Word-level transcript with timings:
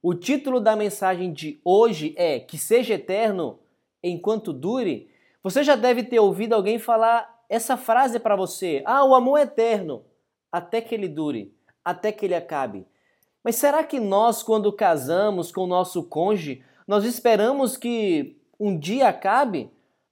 O 0.00 0.14
título 0.14 0.60
da 0.60 0.76
mensagem 0.76 1.32
de 1.32 1.60
hoje 1.64 2.14
é 2.16 2.38
Que 2.38 2.56
seja 2.56 2.94
eterno 2.94 3.58
enquanto 4.00 4.52
dure. 4.52 5.10
Você 5.42 5.64
já 5.64 5.74
deve 5.74 6.04
ter 6.04 6.20
ouvido 6.20 6.54
alguém 6.54 6.78
falar 6.78 7.42
essa 7.48 7.76
frase 7.76 8.20
para 8.20 8.36
você: 8.36 8.80
Ah, 8.86 9.04
o 9.04 9.14
amor 9.14 9.38
é 9.38 9.42
eterno, 9.42 10.04
até 10.52 10.80
que 10.80 10.94
ele 10.94 11.08
dure, 11.08 11.52
até 11.84 12.12
que 12.12 12.24
ele 12.24 12.34
acabe. 12.34 12.86
Mas 13.42 13.56
será 13.56 13.82
que 13.82 13.98
nós, 13.98 14.40
quando 14.42 14.72
casamos 14.72 15.50
com 15.50 15.62
o 15.62 15.68
nosso 15.68 16.04
cônjuge, 16.04 16.62
nós 16.86 17.04
esperamos 17.04 17.76
que 17.76 18.36
um 18.58 18.78
dia 18.78 19.08
acabe? 19.08 19.68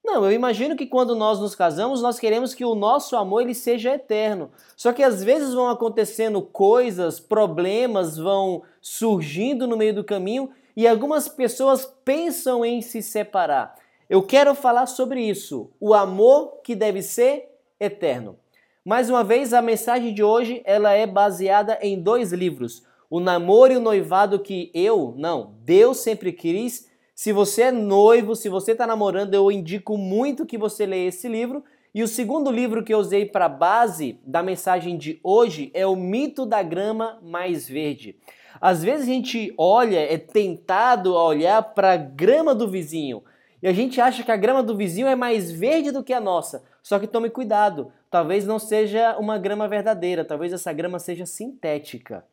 Não, 0.07 0.25
eu 0.25 0.31
imagino 0.31 0.77
que 0.77 0.87
quando 0.87 1.17
nós 1.17 1.41
nos 1.41 1.57
casamos, 1.57 2.01
nós 2.01 2.17
queremos 2.17 2.55
que 2.55 2.65
o 2.65 2.77
nosso 2.77 3.17
amor 3.17 3.43
ele 3.43 3.53
seja 3.53 3.93
eterno. 3.93 4.53
Só 4.77 4.93
que 4.93 5.03
às 5.03 5.21
vezes 5.25 5.53
vão 5.53 5.69
acontecendo 5.69 6.41
coisas, 6.41 7.19
problemas 7.19 8.17
vão 8.17 8.63
surgindo 8.81 9.67
no 9.67 9.77
meio 9.77 9.93
do 9.93 10.05
caminho 10.05 10.49
e 10.77 10.87
algumas 10.87 11.27
pessoas 11.27 11.93
pensam 12.05 12.65
em 12.65 12.81
se 12.81 13.03
separar. 13.03 13.75
Eu 14.09 14.23
quero 14.23 14.55
falar 14.55 14.87
sobre 14.87 15.21
isso, 15.21 15.73
o 15.81 15.93
amor 15.93 16.61
que 16.63 16.77
deve 16.77 17.03
ser 17.03 17.59
eterno. 17.81 18.39
Mais 18.85 19.11
uma 19.11 19.25
vez, 19.25 19.53
a 19.53 19.61
mensagem 19.61 20.15
de 20.15 20.23
hoje 20.23 20.63
ela 20.65 20.93
é 20.93 21.05
baseada 21.05 21.81
em 21.83 22.01
dois 22.01 22.33
livros: 22.33 22.85
O 23.11 23.19
Namoro 23.19 23.73
e 23.73 23.77
o 23.77 23.81
Noivado 23.81 24.39
que 24.39 24.71
eu, 24.73 25.13
não, 25.17 25.55
Deus 25.65 25.97
sempre 25.97 26.33
quis 26.33 26.86
se 27.17 27.33
você 27.33 27.63
é 27.63 27.73
noivo, 27.73 28.37
se 28.37 28.47
você 28.47 28.73
está 28.73 28.87
namorando, 28.87 29.33
eu 29.33 29.51
indico 29.51 29.97
muito 29.97 30.45
que 30.45 30.59
você 30.59 30.85
leia 30.85 31.09
esse 31.09 31.27
livro. 31.27 31.65
E 31.95 32.03
o 32.03 32.07
segundo 32.07 32.51
livro 32.51 32.85
que 32.85 32.93
eu 32.93 32.99
usei 32.99 33.25
para 33.25 33.49
base 33.49 34.21
da 34.23 34.43
mensagem 34.43 34.99
de 34.99 35.19
hoje 35.25 35.71
é 35.73 35.87
O 35.87 35.97
Mito 35.97 36.45
da 36.45 36.63
Grama 36.63 37.19
Mais 37.23 37.67
Verde. 37.67 38.19
Às 38.61 38.85
vezes 38.85 39.09
a 39.09 39.11
gente 39.11 39.55
olha, 39.57 39.99
é 39.99 40.19
tentado 40.19 41.17
a 41.17 41.25
olhar 41.25 41.63
para 41.63 41.95
a 41.95 41.97
grama 41.97 42.55
do 42.55 42.69
vizinho. 42.69 43.25
E 43.63 43.67
a 43.67 43.73
gente 43.73 43.99
acha 43.99 44.23
que 44.23 44.31
a 44.31 44.37
grama 44.37 44.63
do 44.63 44.77
vizinho 44.77 45.07
é 45.07 45.17
mais 45.17 45.51
verde 45.51 45.91
do 45.91 46.05
que 46.05 46.13
a 46.13 46.21
nossa. 46.21 46.63
Só 46.83 46.99
que 46.99 47.07
tome 47.07 47.31
cuidado, 47.31 47.91
talvez 48.11 48.45
não 48.45 48.59
seja 48.59 49.17
uma 49.19 49.39
grama 49.39 49.67
verdadeira, 49.67 50.23
talvez 50.23 50.53
essa 50.53 50.71
grama 50.71 50.99
seja 50.99 51.25
sintética. 51.25 52.27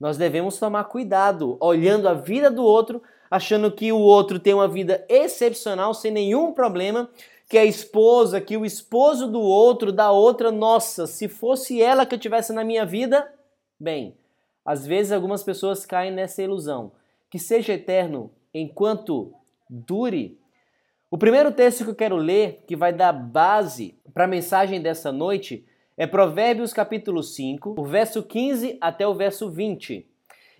Nós 0.00 0.16
devemos 0.16 0.58
tomar 0.58 0.84
cuidado 0.84 1.58
olhando 1.60 2.08
a 2.08 2.14
vida 2.14 2.50
do 2.50 2.64
outro 2.64 3.02
achando 3.34 3.68
que 3.72 3.90
o 3.90 3.98
outro 3.98 4.38
tem 4.38 4.54
uma 4.54 4.68
vida 4.68 5.04
excepcional, 5.08 5.92
sem 5.92 6.12
nenhum 6.12 6.52
problema, 6.52 7.10
que 7.48 7.58
a 7.58 7.64
esposa, 7.64 8.40
que 8.40 8.56
o 8.56 8.64
esposo 8.64 9.26
do 9.26 9.40
outro, 9.40 9.90
da 9.90 10.12
outra, 10.12 10.52
nossa, 10.52 11.04
se 11.04 11.26
fosse 11.26 11.82
ela 11.82 12.06
que 12.06 12.14
eu 12.14 12.18
tivesse 12.18 12.52
na 12.52 12.62
minha 12.62 12.86
vida, 12.86 13.28
bem, 13.78 14.16
às 14.64 14.86
vezes 14.86 15.10
algumas 15.10 15.42
pessoas 15.42 15.84
caem 15.84 16.12
nessa 16.12 16.44
ilusão. 16.44 16.92
Que 17.28 17.36
seja 17.36 17.72
eterno 17.72 18.30
enquanto 18.54 19.34
dure. 19.68 20.38
O 21.10 21.18
primeiro 21.18 21.50
texto 21.50 21.82
que 21.82 21.90
eu 21.90 21.96
quero 21.96 22.16
ler, 22.16 22.62
que 22.68 22.76
vai 22.76 22.92
dar 22.92 23.12
base 23.12 23.98
para 24.14 24.26
a 24.26 24.28
mensagem 24.28 24.80
dessa 24.80 25.10
noite, 25.10 25.66
é 25.96 26.06
Provérbios 26.06 26.72
capítulo 26.72 27.20
5, 27.20 27.74
o 27.76 27.84
verso 27.84 28.22
15 28.22 28.78
até 28.80 29.04
o 29.04 29.12
verso 29.12 29.50
20. 29.50 30.08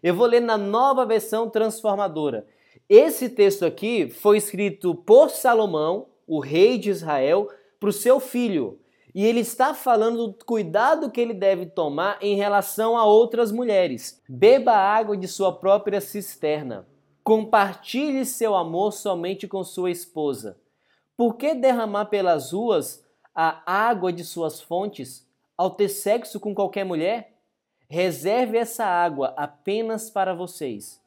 Eu 0.03 0.13
vou 0.17 0.27
ler 0.27 0.41
na 0.41 0.59
nova 0.59 1.07
versão 1.07 1.49
transformadora. 1.49 2.45
Esse 2.89 3.31
texto 3.31 3.65
aqui 3.65 4.11
foi 4.11 4.37
escrito 4.37 4.95
por 4.95 5.31
Salomão, 5.31 6.09
o 6.27 6.39
rei 6.39 6.77
de 6.77 6.91
Israel, 6.91 7.49
para 7.81 7.89
o 7.89 7.93
seu 7.93 8.21
filho. 8.21 8.79
E 9.15 9.25
ele 9.25 9.41
está 9.41 9.73
falando 9.73 10.29
do 10.29 10.45
cuidado 10.45 11.11
que 11.11 11.21
ele 11.21 11.33
deve 11.33 11.65
tomar 11.65 12.19
em 12.21 12.37
relação 12.37 12.99
a 12.99 13.07
outras 13.07 13.51
mulheres. 13.51 14.21
Beba 14.29 14.73
água 14.73 15.17
de 15.17 15.27
sua 15.27 15.51
própria 15.51 16.01
cisterna. 16.01 16.87
Compartilhe 17.23 18.27
seu 18.27 18.55
amor 18.55 18.93
somente 18.93 19.49
com 19.49 19.65
sua 19.65 19.91
esposa. 19.91 20.59
Por 21.17 21.37
que 21.37 21.55
derramar 21.55 22.07
pelas 22.07 22.53
ruas 22.53 23.03
a 23.35 23.63
água 23.65 24.13
de 24.13 24.25
suas 24.25 24.61
fontes 24.61 25.27
ao 25.57 25.71
ter 25.71 25.89
sexo 25.89 26.39
com 26.39 26.55
qualquer 26.55 26.85
mulher? 26.85 27.33
Reserve 27.89 28.59
essa 28.59 28.85
água 28.85 29.33
apenas 29.37 30.11
para 30.11 30.35
vocês 30.35 31.03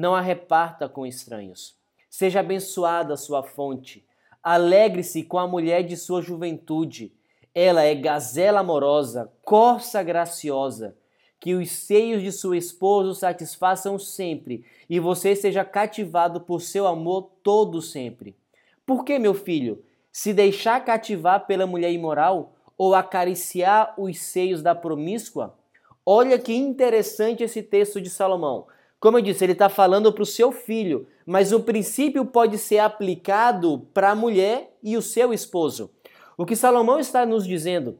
não 0.00 0.14
a 0.14 0.20
reparta 0.20 0.88
com 0.88 1.06
estranhos. 1.06 1.76
Seja 2.08 2.40
abençoada 2.40 3.14
a 3.14 3.18
sua 3.18 3.42
fonte. 3.42 4.04
Alegre-se 4.42 5.22
com 5.22 5.38
a 5.38 5.46
mulher 5.46 5.82
de 5.82 5.96
sua 5.96 6.22
juventude. 6.22 7.12
Ela 7.54 7.82
é 7.82 7.94
gazela 7.94 8.60
amorosa, 8.60 9.30
corça 9.44 10.02
graciosa. 10.02 10.96
Que 11.38 11.54
os 11.54 11.70
seios 11.70 12.22
de 12.22 12.32
seu 12.32 12.54
esposo 12.54 13.14
satisfaçam 13.14 13.98
sempre 13.98 14.64
e 14.88 14.98
você 14.98 15.36
seja 15.36 15.64
cativado 15.64 16.40
por 16.40 16.60
seu 16.60 16.86
amor 16.86 17.30
todo 17.42 17.80
sempre. 17.80 18.36
Por 18.84 19.04
que, 19.04 19.18
meu 19.18 19.34
filho, 19.34 19.82
se 20.12 20.32
deixar 20.32 20.84
cativar 20.84 21.46
pela 21.46 21.66
mulher 21.66 21.92
imoral 21.92 22.54
ou 22.76 22.94
acariciar 22.94 23.94
os 23.98 24.18
seios 24.18 24.62
da 24.62 24.74
promíscua? 24.74 25.56
Olha 26.04 26.38
que 26.38 26.54
interessante 26.54 27.42
esse 27.42 27.62
texto 27.62 28.00
de 28.00 28.10
Salomão. 28.10 28.66
Como 29.00 29.16
eu 29.16 29.22
disse, 29.22 29.42
ele 29.42 29.52
está 29.52 29.70
falando 29.70 30.12
para 30.12 30.22
o 30.22 30.26
seu 30.26 30.52
filho, 30.52 31.08
mas 31.24 31.52
o 31.52 31.60
princípio 31.60 32.26
pode 32.26 32.58
ser 32.58 32.80
aplicado 32.80 33.88
para 33.94 34.10
a 34.10 34.14
mulher 34.14 34.76
e 34.82 34.94
o 34.94 35.00
seu 35.00 35.32
esposo. 35.32 35.90
O 36.36 36.44
que 36.44 36.54
Salomão 36.54 37.00
está 37.00 37.24
nos 37.24 37.46
dizendo 37.46 37.98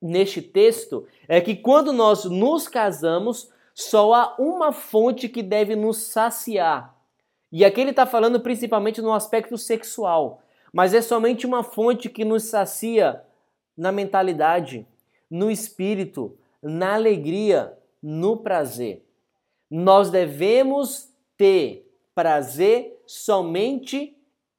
neste 0.00 0.42
texto 0.42 1.06
é 1.28 1.40
que 1.40 1.54
quando 1.54 1.92
nós 1.92 2.24
nos 2.24 2.66
casamos, 2.66 3.52
só 3.72 4.12
há 4.12 4.34
uma 4.36 4.72
fonte 4.72 5.28
que 5.28 5.44
deve 5.44 5.76
nos 5.76 5.98
saciar. 5.98 6.92
E 7.52 7.64
aqui 7.64 7.80
ele 7.80 7.90
está 7.90 8.04
falando 8.04 8.40
principalmente 8.40 9.00
no 9.00 9.12
aspecto 9.12 9.56
sexual, 9.56 10.42
mas 10.72 10.92
é 10.92 11.00
somente 11.00 11.46
uma 11.46 11.62
fonte 11.62 12.08
que 12.08 12.24
nos 12.24 12.44
sacia 12.44 13.22
na 13.76 13.92
mentalidade, 13.92 14.88
no 15.30 15.52
espírito, 15.52 16.36
na 16.60 16.94
alegria, 16.94 17.78
no 18.02 18.38
prazer 18.38 19.04
nós 19.74 20.10
devemos 20.10 21.08
ter 21.34 21.90
prazer 22.14 23.02
somente, 23.06 24.14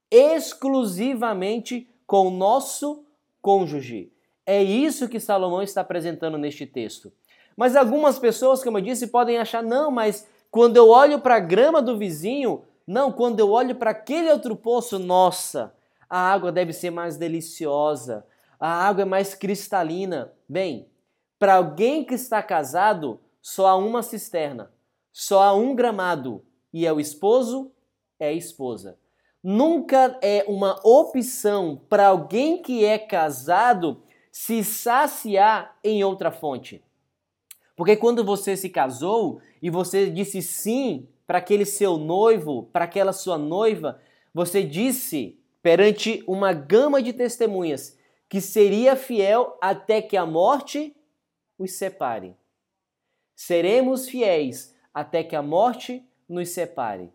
exclusivamente 0.10 1.88
com 2.08 2.30
o 2.30 2.32
nosso 2.32 3.06
cônjuge. 3.40 4.12
É 4.44 4.64
isso 4.64 5.08
que 5.08 5.20
Salomão 5.20 5.62
está 5.62 5.82
apresentando 5.82 6.36
neste 6.36 6.66
texto. 6.66 7.14
Mas 7.56 7.76
algumas 7.76 8.18
pessoas, 8.18 8.64
como 8.64 8.80
eu 8.80 8.82
disse, 8.82 9.06
podem 9.06 9.38
achar, 9.38 9.62
não, 9.62 9.92
mas 9.92 10.28
quando 10.50 10.78
eu 10.78 10.90
olho 10.90 11.20
para 11.20 11.36
a 11.36 11.40
grama 11.40 11.80
do 11.80 11.96
vizinho, 11.96 12.64
não, 12.88 13.12
quando 13.12 13.40
eu 13.40 13.52
olho 13.52 13.76
para 13.76 13.92
aquele 13.92 14.32
outro 14.32 14.56
poço, 14.56 14.98
nossa, 14.98 15.76
a 16.10 16.18
água 16.18 16.52
deve 16.52 16.74
ser 16.74 16.90
mais 16.90 17.18
deliciosa, 17.18 18.26
a 18.60 18.68
água 18.68 19.04
é 19.04 19.06
mais 19.06 19.36
cristalina. 19.36 20.34
Bem, 20.50 20.88
para 21.38 21.54
alguém 21.54 22.04
que 22.04 22.16
está 22.16 22.42
casado, 22.42 23.20
só 23.40 23.68
há 23.68 23.76
uma 23.76 24.02
cisterna. 24.02 24.73
Só 25.14 25.44
há 25.44 25.54
um 25.54 25.76
gramado 25.76 26.44
e 26.74 26.88
é 26.88 26.92
o 26.92 27.00
esposo, 27.00 27.72
é 28.20 28.30
a 28.30 28.34
esposa. 28.34 28.98
Nunca 29.44 30.18
é 30.24 30.44
uma 30.48 30.80
opção 30.84 31.80
para 31.88 32.08
alguém 32.08 32.62
que 32.62 32.84
é 32.84 32.98
casado 32.98 34.02
se 34.32 34.64
saciar 34.64 35.78
em 35.84 36.04
outra 36.04 36.32
fonte. 36.32 36.84
Porque 37.76 37.96
quando 37.96 38.24
você 38.24 38.58
se 38.58 38.70
casou 38.70 39.40
e 39.62 39.70
você 39.70 40.10
disse 40.10 40.42
sim 40.42 41.08
para 41.28 41.38
aquele 41.38 41.66
seu 41.66 41.98
noivo, 41.98 42.64
para 42.74 42.86
aquela 42.86 43.14
sua 43.14 43.38
noiva, 43.38 44.02
você 44.34 44.64
disse 44.64 45.40
perante 45.62 46.24
uma 46.28 46.54
gama 46.54 47.02
de 47.04 47.14
testemunhas 47.14 47.98
que 48.28 48.42
seria 48.42 48.96
fiel 48.96 49.58
até 49.62 50.02
que 50.02 50.18
a 50.18 50.26
morte 50.26 50.96
os 51.58 51.74
separe. 51.74 52.36
Seremos 53.36 54.10
fiéis 54.10 54.74
até 54.94 55.24
que 55.24 55.36
a 55.36 55.42
morte 55.42 56.06
nos 56.28 56.50
separe. 56.50 57.12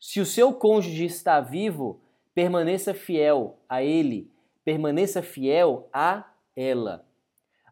Se 0.00 0.20
o 0.20 0.26
seu 0.26 0.52
cônjuge 0.52 1.04
está 1.04 1.40
vivo, 1.40 2.00
permaneça 2.34 2.94
fiel 2.94 3.58
a 3.68 3.82
ele, 3.82 4.30
permaneça 4.64 5.22
fiel 5.22 5.88
a 5.92 6.24
ela. 6.56 7.04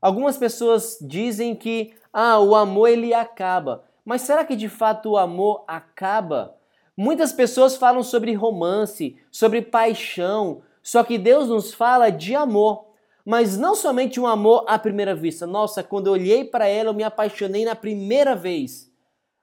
Algumas 0.01 0.37
pessoas 0.37 0.99
dizem 1.01 1.55
que 1.55 1.95
ah, 2.13 2.39
o 2.39 2.55
amor 2.55 2.89
ele 2.89 3.13
acaba. 3.13 3.85
Mas 4.05 4.23
será 4.23 4.45
que 4.45 4.55
de 4.55 4.69
fato 4.69 5.11
o 5.11 5.17
amor 5.17 5.65
acaba? 5.67 6.57
Muitas 6.97 7.33
pessoas 7.33 7.77
falam 7.77 8.03
sobre 8.03 8.33
romance, 8.33 9.19
sobre 9.31 9.61
paixão, 9.61 10.63
só 10.83 11.03
que 11.03 11.19
Deus 11.19 11.49
nos 11.49 11.75
fala 11.75 12.11
de 12.11 12.35
amor. 12.35 12.87
Mas 13.25 13.59
não 13.59 13.75
somente 13.75 14.21
um 14.21 14.27
amor 14.27 14.65
à 14.69 14.79
primeira 14.79 15.15
vista. 15.15 15.47
Nossa, 15.47 15.83
quando 15.83 16.07
eu 16.07 16.13
olhei 16.13 16.45
para 16.45 16.69
ela, 16.69 16.91
eu 16.91 16.95
me 16.95 17.03
apaixonei 17.03 17.65
na 17.65 17.75
primeira 17.75 18.37
vez. 18.37 18.91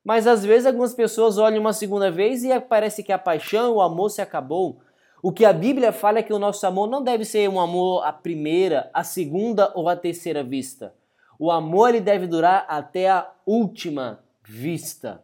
Mas 0.03 0.27
às 0.27 0.43
vezes 0.43 0.65
algumas 0.65 0.93
pessoas 0.93 1.37
olham 1.37 1.61
uma 1.61 1.73
segunda 1.73 2.11
vez 2.11 2.43
e 2.43 2.59
parece 2.59 3.03
que 3.03 3.11
a 3.11 3.17
paixão, 3.17 3.75
o 3.75 3.81
amor 3.81 4.09
se 4.09 4.21
acabou. 4.21 4.79
O 5.21 5.31
que 5.31 5.45
a 5.45 5.53
Bíblia 5.53 5.93
fala 5.93 6.19
é 6.19 6.23
que 6.23 6.33
o 6.33 6.39
nosso 6.39 6.67
amor 6.67 6.87
não 6.87 7.01
deve 7.01 7.23
ser 7.23 7.49
um 7.49 7.59
amor 7.59 8.03
à 8.03 8.11
primeira, 8.11 8.89
à 8.93 9.03
segunda 9.03 9.71
ou 9.73 9.87
à 9.87 9.95
terceira 9.95 10.43
vista. 10.43 10.93
O 11.39 11.49
amor 11.49 11.89
ele 11.89 12.01
deve 12.01 12.27
durar 12.27 12.65
até 12.67 13.09
a 13.09 13.31
última 13.45 14.19
vista. 14.43 15.23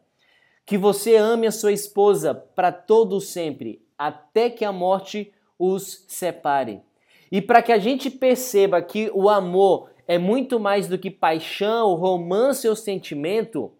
que 0.65 0.77
você 0.77 1.15
ame 1.15 1.47
a 1.47 1.51
sua 1.51 1.71
esposa 1.71 2.31
para 2.33 2.71
todo 2.71 3.19
sempre, 3.19 3.81
até 3.97 4.51
que 4.51 4.63
a 4.63 4.71
morte 4.71 5.33
os 5.57 6.05
separe. 6.07 6.83
E 7.31 7.41
para 7.41 7.63
que 7.63 7.71
a 7.71 7.79
gente 7.79 8.09
perceba 8.11 8.79
que 8.79 9.09
o 9.15 9.27
amor 9.29 9.89
é 10.07 10.19
muito 10.19 10.59
mais 10.59 10.87
do 10.87 10.95
que 10.97 11.09
paixão, 11.09 11.95
romance 11.95 12.67
ou 12.67 12.75
sentimento, 12.75 13.71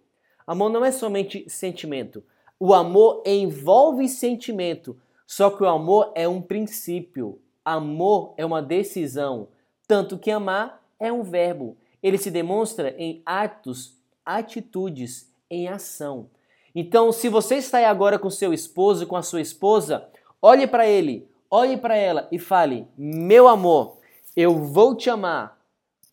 amor 0.51 0.69
não 0.69 0.83
é 0.83 0.91
somente 0.91 1.45
sentimento. 1.47 2.23
O 2.59 2.73
amor 2.73 3.21
envolve 3.25 4.07
sentimento, 4.09 4.97
só 5.25 5.49
que 5.49 5.63
o 5.63 5.67
amor 5.67 6.11
é 6.15 6.27
um 6.27 6.41
princípio. 6.41 7.39
Amor 7.63 8.33
é 8.35 8.45
uma 8.45 8.61
decisão, 8.61 9.49
tanto 9.87 10.17
que 10.17 10.31
amar 10.31 10.83
é 10.99 11.11
um 11.11 11.21
verbo. 11.21 11.77
Ele 12.01 12.17
se 12.17 12.31
demonstra 12.31 12.95
em 12.97 13.21
atos, 13.25 13.95
atitudes, 14.25 15.31
em 15.49 15.67
ação. 15.67 16.29
Então, 16.73 17.11
se 17.11 17.29
você 17.29 17.55
está 17.55 17.77
aí 17.77 17.85
agora 17.85 18.17
com 18.17 18.29
seu 18.29 18.53
esposo, 18.53 19.05
com 19.05 19.15
a 19.15 19.21
sua 19.21 19.41
esposa, 19.41 20.07
olhe 20.41 20.65
para 20.65 20.87
ele, 20.87 21.27
olhe 21.49 21.77
para 21.77 21.95
ela 21.95 22.27
e 22.31 22.39
fale: 22.39 22.87
Meu 22.97 23.47
amor, 23.47 23.97
eu 24.35 24.55
vou 24.57 24.95
te 24.95 25.09
amar, 25.09 25.59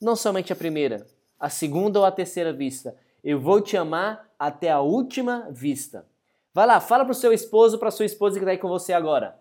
não 0.00 0.17
somente 0.17 0.53
a 0.53 0.56
primeira, 0.56 1.06
a 1.38 1.49
segunda 1.49 1.99
ou 1.99 2.05
a 2.05 2.11
terceira 2.11 2.53
vista, 2.53 2.97
eu 3.26 3.40
vou 3.40 3.61
te 3.61 3.76
amar 3.76 4.31
até 4.38 4.70
a 4.70 4.78
última 4.78 5.49
vista. 5.50 6.06
Vai 6.55 6.64
lá, 6.64 6.78
fala 6.78 7.05
para 7.05 7.11
o 7.11 7.14
seu 7.14 7.32
esposo, 7.32 7.76
para 7.76 7.90
sua 7.90 8.06
esposa 8.06 8.37
que 8.37 8.44
está 8.44 8.52
aí 8.52 8.56
com 8.56 8.69
você 8.69 8.93
agora. 8.93 9.37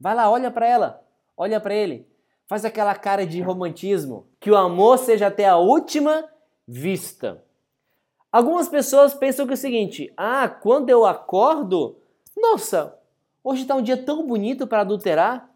Vai 0.00 0.14
lá, 0.14 0.30
olha 0.30 0.50
para 0.50 0.66
ela, 0.66 1.04
olha 1.36 1.60
para 1.60 1.74
ele, 1.74 2.08
faz 2.46 2.64
aquela 2.64 2.94
cara 2.94 3.26
de 3.26 3.42
romantismo, 3.42 4.26
que 4.40 4.50
o 4.50 4.56
amor 4.56 4.96
seja 4.96 5.26
até 5.26 5.46
a 5.46 5.58
última 5.58 6.26
vista. 6.66 7.44
Algumas 8.32 8.70
pessoas 8.70 9.12
pensam 9.12 9.44
que 9.44 9.52
é 9.52 9.54
o 9.54 9.58
seguinte: 9.58 10.10
ah, 10.16 10.48
quando 10.48 10.88
eu 10.88 11.04
acordo, 11.04 11.98
nossa, 12.34 12.98
hoje 13.44 13.62
está 13.62 13.74
um 13.74 13.82
dia 13.82 13.98
tão 13.98 14.26
bonito 14.26 14.66
para 14.66 14.80
adulterar. 14.80 15.54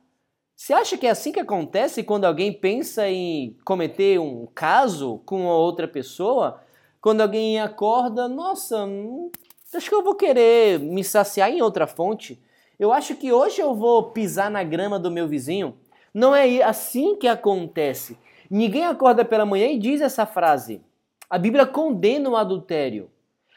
Você 0.54 0.74
acha 0.74 0.98
que 0.98 1.06
é 1.06 1.10
assim 1.10 1.32
que 1.32 1.40
acontece 1.40 2.02
quando 2.02 2.26
alguém 2.26 2.52
pensa 2.52 3.08
em 3.08 3.56
cometer 3.64 4.20
um 4.20 4.46
caso 4.54 5.22
com 5.24 5.46
outra 5.46 5.88
pessoa? 5.88 6.60
Quando 7.00 7.23
alguém 7.23 7.58
acorda, 7.58 8.29
nossa, 8.29 8.85
hum, 8.85 9.31
acho 9.75 9.88
que 9.88 9.94
eu 9.94 10.05
vou 10.05 10.14
querer 10.14 10.79
me 10.79 11.02
saciar 11.02 11.50
em 11.50 11.62
outra 11.62 11.87
fonte. 11.87 12.38
Eu 12.79 12.93
acho 12.93 13.14
que 13.14 13.32
hoje 13.32 13.61
eu 13.61 13.75
vou 13.75 14.11
pisar 14.11 14.50
na 14.50 14.62
grama 14.62 14.99
do 14.99 15.11
meu 15.11 15.26
vizinho. 15.26 15.75
Não 16.12 16.35
é 16.35 16.62
assim 16.62 17.17
que 17.17 17.26
acontece. 17.26 18.19
Ninguém 18.50 18.85
acorda 18.85 19.25
pela 19.25 19.47
manhã 19.47 19.69
e 19.69 19.79
diz 19.79 20.00
essa 20.00 20.26
frase. 20.26 20.82
A 21.29 21.38
Bíblia 21.38 21.64
condena 21.64 22.29
o 22.29 22.37
adultério. 22.37 23.11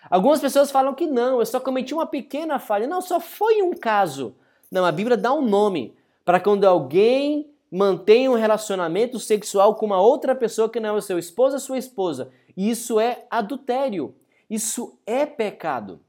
Algumas 0.09 0.39
pessoas 0.39 0.71
falam 0.71 0.93
que 0.93 1.07
não, 1.07 1.39
eu 1.39 1.45
só 1.45 1.59
cometi 1.59 1.93
uma 1.93 2.05
pequena 2.05 2.59
falha. 2.59 2.87
Não, 2.87 3.01
só 3.01 3.19
foi 3.19 3.61
um 3.61 3.73
caso. 3.73 4.35
Não, 4.71 4.85
a 4.85 4.91
Bíblia 4.91 5.17
dá 5.17 5.33
um 5.33 5.41
nome 5.41 5.95
para 6.23 6.39
quando 6.39 6.65
alguém 6.65 7.49
mantém 7.71 8.29
um 8.29 8.35
relacionamento 8.35 9.19
sexual 9.19 9.75
com 9.75 9.87
uma 9.87 9.99
outra 9.99 10.35
pessoa 10.35 10.69
que 10.69 10.79
não 10.79 10.89
é 10.89 10.91
o 10.93 11.01
seu 11.01 11.17
esposo 11.17 11.55
ou 11.55 11.59
sua 11.59 11.77
esposa. 11.77 12.31
Isso 12.55 12.99
é 12.99 13.25
adultério. 13.29 14.15
Isso 14.49 14.99
é 15.05 15.25
pecado. 15.25 15.99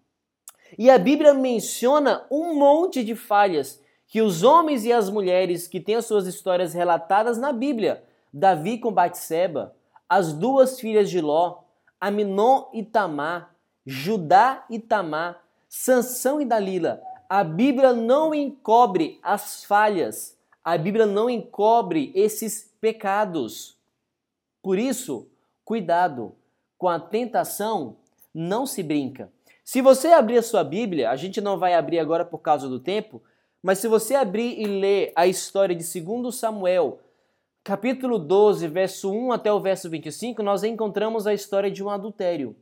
E 0.76 0.90
a 0.90 0.98
Bíblia 0.98 1.32
menciona 1.32 2.26
um 2.30 2.54
monte 2.54 3.04
de 3.04 3.14
falhas 3.14 3.80
que 4.06 4.20
os 4.20 4.42
homens 4.42 4.84
e 4.84 4.92
as 4.92 5.10
mulheres 5.10 5.66
que 5.66 5.80
têm 5.80 5.96
as 5.96 6.06
suas 6.06 6.26
histórias 6.26 6.74
relatadas 6.74 7.38
na 7.38 7.52
Bíblia, 7.52 8.04
Davi 8.32 8.78
com 8.78 8.92
Batseba, 8.92 9.74
as 10.08 10.32
duas 10.32 10.78
filhas 10.78 11.10
de 11.10 11.20
Ló, 11.20 11.62
Aminon 12.00 12.66
e 12.72 12.82
Tamar, 12.82 13.54
Judá 13.86 14.64
e 14.68 14.78
Tamar, 14.78 15.42
Sansão 15.68 16.40
e 16.40 16.44
Dalila. 16.44 17.02
A 17.28 17.42
Bíblia 17.42 17.92
não 17.92 18.34
encobre 18.34 19.18
as 19.22 19.64
falhas, 19.64 20.38
a 20.62 20.76
Bíblia 20.78 21.06
não 21.06 21.28
encobre 21.28 22.12
esses 22.14 22.72
pecados. 22.80 23.76
Por 24.62 24.78
isso, 24.78 25.28
cuidado, 25.64 26.34
com 26.76 26.88
a 26.88 27.00
tentação 27.00 27.96
não 28.34 28.66
se 28.66 28.82
brinca. 28.82 29.32
Se 29.64 29.80
você 29.80 30.08
abrir 30.08 30.38
a 30.38 30.42
sua 30.42 30.62
Bíblia, 30.62 31.10
a 31.10 31.16
gente 31.16 31.40
não 31.40 31.58
vai 31.58 31.74
abrir 31.74 31.98
agora 31.98 32.24
por 32.24 32.38
causa 32.38 32.68
do 32.68 32.78
tempo, 32.78 33.22
mas 33.62 33.78
se 33.78 33.88
você 33.88 34.14
abrir 34.14 34.60
e 34.60 34.66
ler 34.66 35.12
a 35.16 35.26
história 35.26 35.74
de 35.74 36.00
2 36.00 36.34
Samuel, 36.34 37.00
capítulo 37.62 38.18
12, 38.18 38.68
verso 38.68 39.10
1 39.10 39.32
até 39.32 39.50
o 39.50 39.60
verso 39.60 39.88
25, 39.88 40.42
nós 40.42 40.62
encontramos 40.62 41.26
a 41.26 41.32
história 41.32 41.70
de 41.70 41.82
um 41.82 41.88
adultério, 41.88 42.54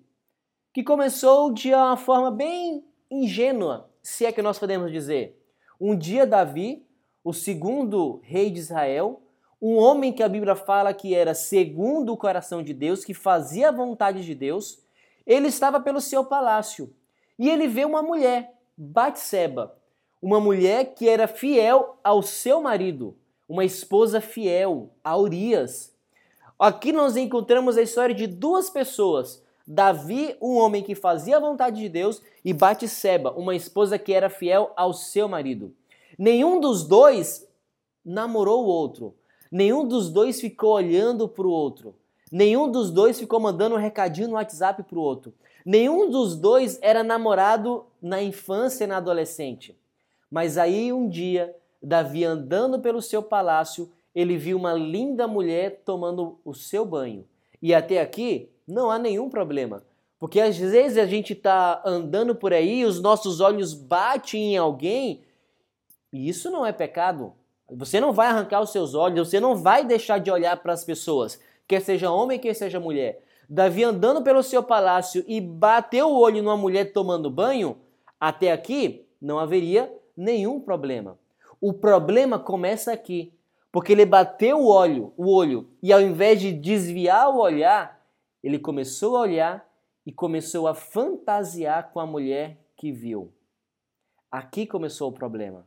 que 0.72 0.84
começou 0.84 1.52
de 1.52 1.74
uma 1.74 1.96
forma 1.96 2.30
bem 2.30 2.84
ingênua, 3.10 3.90
se 4.00 4.24
é 4.24 4.30
que 4.30 4.40
nós 4.40 4.60
podemos 4.60 4.92
dizer. 4.92 5.36
Um 5.80 5.96
dia, 5.96 6.24
Davi, 6.24 6.86
o 7.24 7.32
segundo 7.32 8.20
rei 8.22 8.48
de 8.48 8.60
Israel, 8.60 9.20
um 9.62 9.76
homem 9.76 10.12
que 10.12 10.22
a 10.22 10.28
Bíblia 10.28 10.56
fala 10.56 10.92
que 10.92 11.14
era 11.14 11.32
segundo 11.32 12.12
o 12.12 12.16
coração 12.16 12.62
de 12.62 12.74
Deus, 12.74 13.04
que 13.04 13.14
fazia 13.14 13.68
a 13.68 13.72
vontade 13.72 14.24
de 14.24 14.34
Deus, 14.34 14.82
ele 15.24 15.46
estava 15.46 15.80
pelo 15.80 16.00
seu 16.00 16.24
palácio 16.24 16.92
e 17.38 17.48
ele 17.48 17.68
vê 17.68 17.84
uma 17.84 18.02
mulher, 18.02 18.52
Batseba, 18.76 19.74
uma 20.20 20.40
mulher 20.40 20.94
que 20.94 21.08
era 21.08 21.28
fiel 21.28 21.96
ao 22.02 22.22
seu 22.22 22.60
marido 22.60 23.16
uma 23.52 23.66
esposa 23.66 24.18
fiel 24.18 24.88
a 25.04 25.14
Urias. 25.14 25.94
Aqui 26.58 26.90
nós 26.90 27.18
encontramos 27.18 27.76
a 27.76 27.82
história 27.82 28.14
de 28.14 28.26
duas 28.26 28.70
pessoas. 28.70 29.42
Davi, 29.66 30.34
um 30.40 30.56
homem 30.56 30.82
que 30.82 30.94
fazia 30.94 31.36
a 31.36 31.40
vontade 31.40 31.78
de 31.78 31.88
Deus, 31.90 32.22
e 32.42 32.54
Batseba, 32.54 33.30
uma 33.32 33.54
esposa 33.54 33.98
que 33.98 34.14
era 34.14 34.30
fiel 34.30 34.72
ao 34.74 34.94
seu 34.94 35.28
marido. 35.28 35.74
Nenhum 36.18 36.60
dos 36.60 36.82
dois 36.82 37.46
namorou 38.02 38.64
o 38.64 38.68
outro. 38.68 39.14
Nenhum 39.52 39.86
dos 39.86 40.08
dois 40.08 40.40
ficou 40.40 40.72
olhando 40.72 41.28
para 41.28 41.46
o 41.46 41.50
outro. 41.50 41.94
Nenhum 42.30 42.70
dos 42.70 42.90
dois 42.90 43.18
ficou 43.18 43.38
mandando 43.38 43.74
um 43.74 43.78
recadinho 43.78 44.28
no 44.28 44.34
WhatsApp 44.36 44.82
para 44.82 44.98
o 44.98 45.02
outro. 45.02 45.34
Nenhum 45.62 46.08
dos 46.08 46.34
dois 46.34 46.78
era 46.80 47.04
namorado 47.04 47.84
na 48.00 48.22
infância 48.22 48.84
e 48.84 48.86
na 48.86 48.96
adolescente. 48.96 49.78
Mas 50.30 50.56
aí 50.56 50.90
um 50.90 51.06
dia 51.06 51.54
Davi 51.82 52.24
andando 52.24 52.80
pelo 52.80 53.02
seu 53.02 53.22
palácio, 53.22 53.92
ele 54.14 54.38
viu 54.38 54.56
uma 54.56 54.72
linda 54.72 55.28
mulher 55.28 55.82
tomando 55.84 56.38
o 56.42 56.54
seu 56.54 56.86
banho. 56.86 57.26
E 57.60 57.74
até 57.74 58.00
aqui 58.00 58.48
não 58.66 58.90
há 58.90 58.98
nenhum 58.98 59.28
problema. 59.28 59.82
Porque 60.18 60.40
às 60.40 60.56
vezes 60.56 60.96
a 60.96 61.04
gente 61.04 61.34
está 61.34 61.82
andando 61.84 62.34
por 62.34 62.54
aí, 62.54 62.86
os 62.86 63.02
nossos 63.02 63.40
olhos 63.40 63.74
batem 63.74 64.54
em 64.54 64.56
alguém, 64.56 65.20
e 66.10 66.26
isso 66.26 66.50
não 66.50 66.64
é 66.64 66.72
pecado. 66.72 67.34
Você 67.76 68.00
não 68.00 68.12
vai 68.12 68.28
arrancar 68.28 68.60
os 68.60 68.70
seus 68.70 68.94
olhos, 68.94 69.28
você 69.28 69.40
não 69.40 69.56
vai 69.56 69.84
deixar 69.84 70.18
de 70.18 70.30
olhar 70.30 70.56
para 70.58 70.72
as 70.72 70.84
pessoas, 70.84 71.40
quer 71.66 71.80
seja 71.80 72.10
homem, 72.10 72.38
quer 72.38 72.54
seja 72.54 72.78
mulher. 72.78 73.22
Davi 73.48 73.82
andando 73.84 74.22
pelo 74.22 74.42
seu 74.42 74.62
palácio 74.62 75.24
e 75.26 75.40
bateu 75.40 76.08
o 76.08 76.18
olho 76.18 76.42
numa 76.42 76.56
mulher 76.56 76.92
tomando 76.92 77.30
banho, 77.30 77.78
até 78.20 78.52
aqui 78.52 79.06
não 79.20 79.38
haveria 79.38 79.92
nenhum 80.16 80.60
problema. 80.60 81.18
O 81.60 81.72
problema 81.72 82.38
começa 82.38 82.92
aqui, 82.92 83.32
porque 83.70 83.92
ele 83.92 84.04
bateu 84.04 84.58
o 84.58 84.66
olho, 84.66 85.12
o 85.16 85.32
olho, 85.32 85.68
e 85.82 85.92
ao 85.92 86.00
invés 86.00 86.40
de 86.40 86.52
desviar 86.52 87.30
o 87.30 87.38
olhar, 87.38 88.02
ele 88.42 88.58
começou 88.58 89.16
a 89.16 89.20
olhar 89.20 89.68
e 90.04 90.12
começou 90.12 90.66
a 90.66 90.74
fantasiar 90.74 91.90
com 91.92 92.00
a 92.00 92.06
mulher 92.06 92.58
que 92.76 92.90
viu. 92.90 93.32
Aqui 94.30 94.66
começou 94.66 95.08
o 95.08 95.12
problema. 95.12 95.66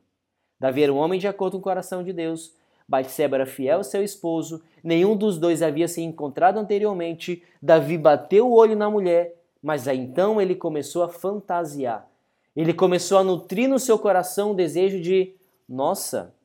Davi 0.59 0.83
era 0.83 0.93
um 0.93 0.97
homem 0.97 1.19
de 1.19 1.27
acordo 1.27 1.53
com 1.53 1.59
o 1.59 1.61
coração 1.61 2.03
de 2.03 2.13
Deus. 2.13 2.53
Batseba 2.87 3.37
era 3.37 3.45
fiel 3.45 3.77
ao 3.77 3.83
seu 3.83 4.03
esposo. 4.03 4.61
Nenhum 4.83 5.15
dos 5.15 5.37
dois 5.37 5.61
havia 5.61 5.87
se 5.87 6.01
encontrado 6.01 6.57
anteriormente. 6.57 7.43
Davi 7.61 7.97
bateu 7.97 8.47
o 8.47 8.55
olho 8.55 8.75
na 8.75 8.89
mulher, 8.89 9.35
mas 9.61 9.87
aí 9.87 9.99
então 9.99 10.39
ele 10.39 10.55
começou 10.55 11.03
a 11.03 11.09
fantasiar. 11.09 12.07
Ele 12.55 12.73
começou 12.73 13.17
a 13.17 13.23
nutrir 13.23 13.67
no 13.67 13.79
seu 13.79 13.99
coração 13.99 14.51
o 14.51 14.55
desejo 14.55 15.01
de 15.01 15.35
nossa, 15.67 16.35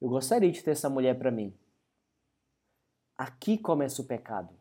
eu 0.00 0.08
gostaria 0.08 0.50
de 0.50 0.62
ter 0.62 0.72
essa 0.72 0.88
mulher 0.88 1.16
para 1.16 1.30
mim. 1.30 1.54
Aqui 3.16 3.56
começa 3.58 4.02
o 4.02 4.04
pecado. 4.04 4.52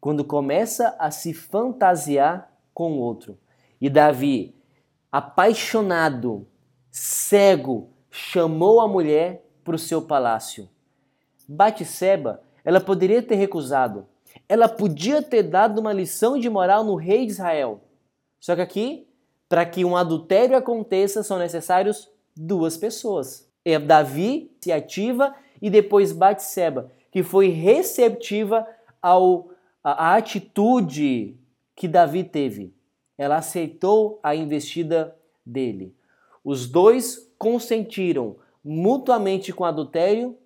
Quando 0.00 0.24
começa 0.24 0.96
a 0.98 1.10
se 1.10 1.32
fantasiar 1.32 2.52
com 2.74 2.92
o 2.92 2.98
outro. 2.98 3.38
E 3.80 3.88
Davi, 3.88 4.60
apaixonado, 5.10 6.48
cego, 6.90 7.92
chamou 8.18 8.80
a 8.80 8.88
mulher 8.88 9.44
para 9.62 9.76
o 9.76 9.78
seu 9.78 10.02
palácio. 10.02 10.68
Batseba, 11.46 12.42
ela 12.64 12.80
poderia 12.80 13.22
ter 13.22 13.36
recusado. 13.36 14.06
Ela 14.48 14.68
podia 14.68 15.22
ter 15.22 15.44
dado 15.44 15.78
uma 15.78 15.92
lição 15.92 16.38
de 16.38 16.50
moral 16.50 16.82
no 16.82 16.96
rei 16.96 17.24
de 17.24 17.32
Israel. 17.32 17.80
Só 18.40 18.56
que 18.56 18.60
aqui, 18.60 19.08
para 19.48 19.64
que 19.64 19.84
um 19.84 19.96
adultério 19.96 20.56
aconteça, 20.56 21.22
são 21.22 21.38
necessários 21.38 22.10
duas 22.36 22.76
pessoas. 22.76 23.48
É 23.64 23.78
Davi 23.78 24.50
se 24.60 24.72
ativa 24.72 25.34
e 25.62 25.70
depois 25.70 26.12
Batseba, 26.12 26.90
que 27.12 27.22
foi 27.22 27.48
receptiva 27.48 28.66
ao 29.00 29.50
a, 29.82 30.10
a 30.10 30.16
atitude 30.16 31.38
que 31.74 31.86
Davi 31.86 32.24
teve. 32.24 32.74
ela 33.16 33.36
aceitou 33.36 34.18
a 34.22 34.34
investida 34.34 35.16
dele. 35.46 35.97
Os 36.44 36.68
dois 36.68 37.30
consentiram 37.38 38.36
mutuamente 38.64 39.52
com 39.52 39.64
adultério 39.64 40.36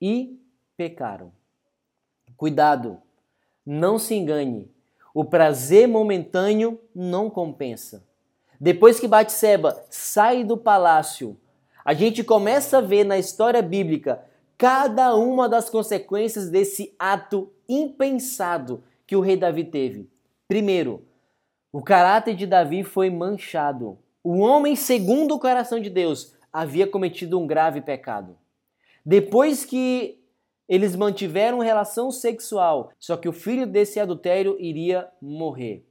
e 0.00 0.38
pecaram. 0.76 1.32
Cuidado, 2.36 2.98
não 3.64 3.98
se 3.98 4.14
engane. 4.14 4.70
O 5.14 5.24
prazer 5.24 5.86
momentâneo 5.86 6.80
não 6.94 7.30
compensa. 7.30 8.04
Depois 8.60 8.98
que 8.98 9.08
Batseba 9.08 9.84
sai 9.90 10.44
do 10.44 10.56
palácio, 10.56 11.36
a 11.84 11.94
gente 11.94 12.22
começa 12.22 12.78
a 12.78 12.80
ver 12.80 13.04
na 13.04 13.18
história 13.18 13.60
bíblica 13.60 14.24
cada 14.56 15.14
uma 15.16 15.48
das 15.48 15.68
consequências 15.68 16.48
desse 16.48 16.94
ato 16.98 17.50
impensado 17.68 18.84
que 19.06 19.16
o 19.16 19.20
rei 19.20 19.36
Davi 19.36 19.64
teve. 19.64 20.08
Primeiro, 20.46 21.04
o 21.72 21.82
caráter 21.82 22.36
de 22.36 22.46
Davi 22.46 22.84
foi 22.84 23.10
manchado. 23.10 23.98
O 24.24 24.38
homem, 24.38 24.76
segundo 24.76 25.34
o 25.34 25.38
coração 25.38 25.80
de 25.80 25.90
Deus, 25.90 26.34
havia 26.52 26.86
cometido 26.86 27.40
um 27.40 27.46
grave 27.46 27.80
pecado. 27.80 28.38
Depois 29.04 29.64
que 29.64 30.22
eles 30.68 30.94
mantiveram 30.94 31.58
relação 31.58 32.10
sexual, 32.10 32.92
só 32.98 33.16
que 33.16 33.28
o 33.28 33.32
filho 33.32 33.66
desse 33.66 33.98
adultério 33.98 34.56
iria 34.60 35.10
morrer. 35.20 35.84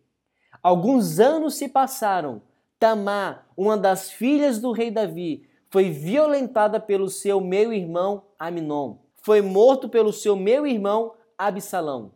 Alguns 0.64 1.20
anos 1.20 1.56
se 1.56 1.68
passaram. 1.68 2.42
Tamar, 2.80 3.48
uma 3.56 3.78
das 3.78 4.10
filhas 4.10 4.60
do 4.60 4.72
rei 4.72 4.90
Davi, 4.90 5.48
foi 5.70 5.90
violentada 5.90 6.80
pelo 6.80 7.10
seu 7.10 7.40
meu 7.40 7.72
irmão 7.72 8.26
Aminon. 8.40 8.98
Foi 9.18 9.42
morto 9.42 9.88
pelo 9.88 10.12
seu 10.12 10.36
meu 10.36 10.66
irmão 10.66 11.14
Absalão. 11.38 12.14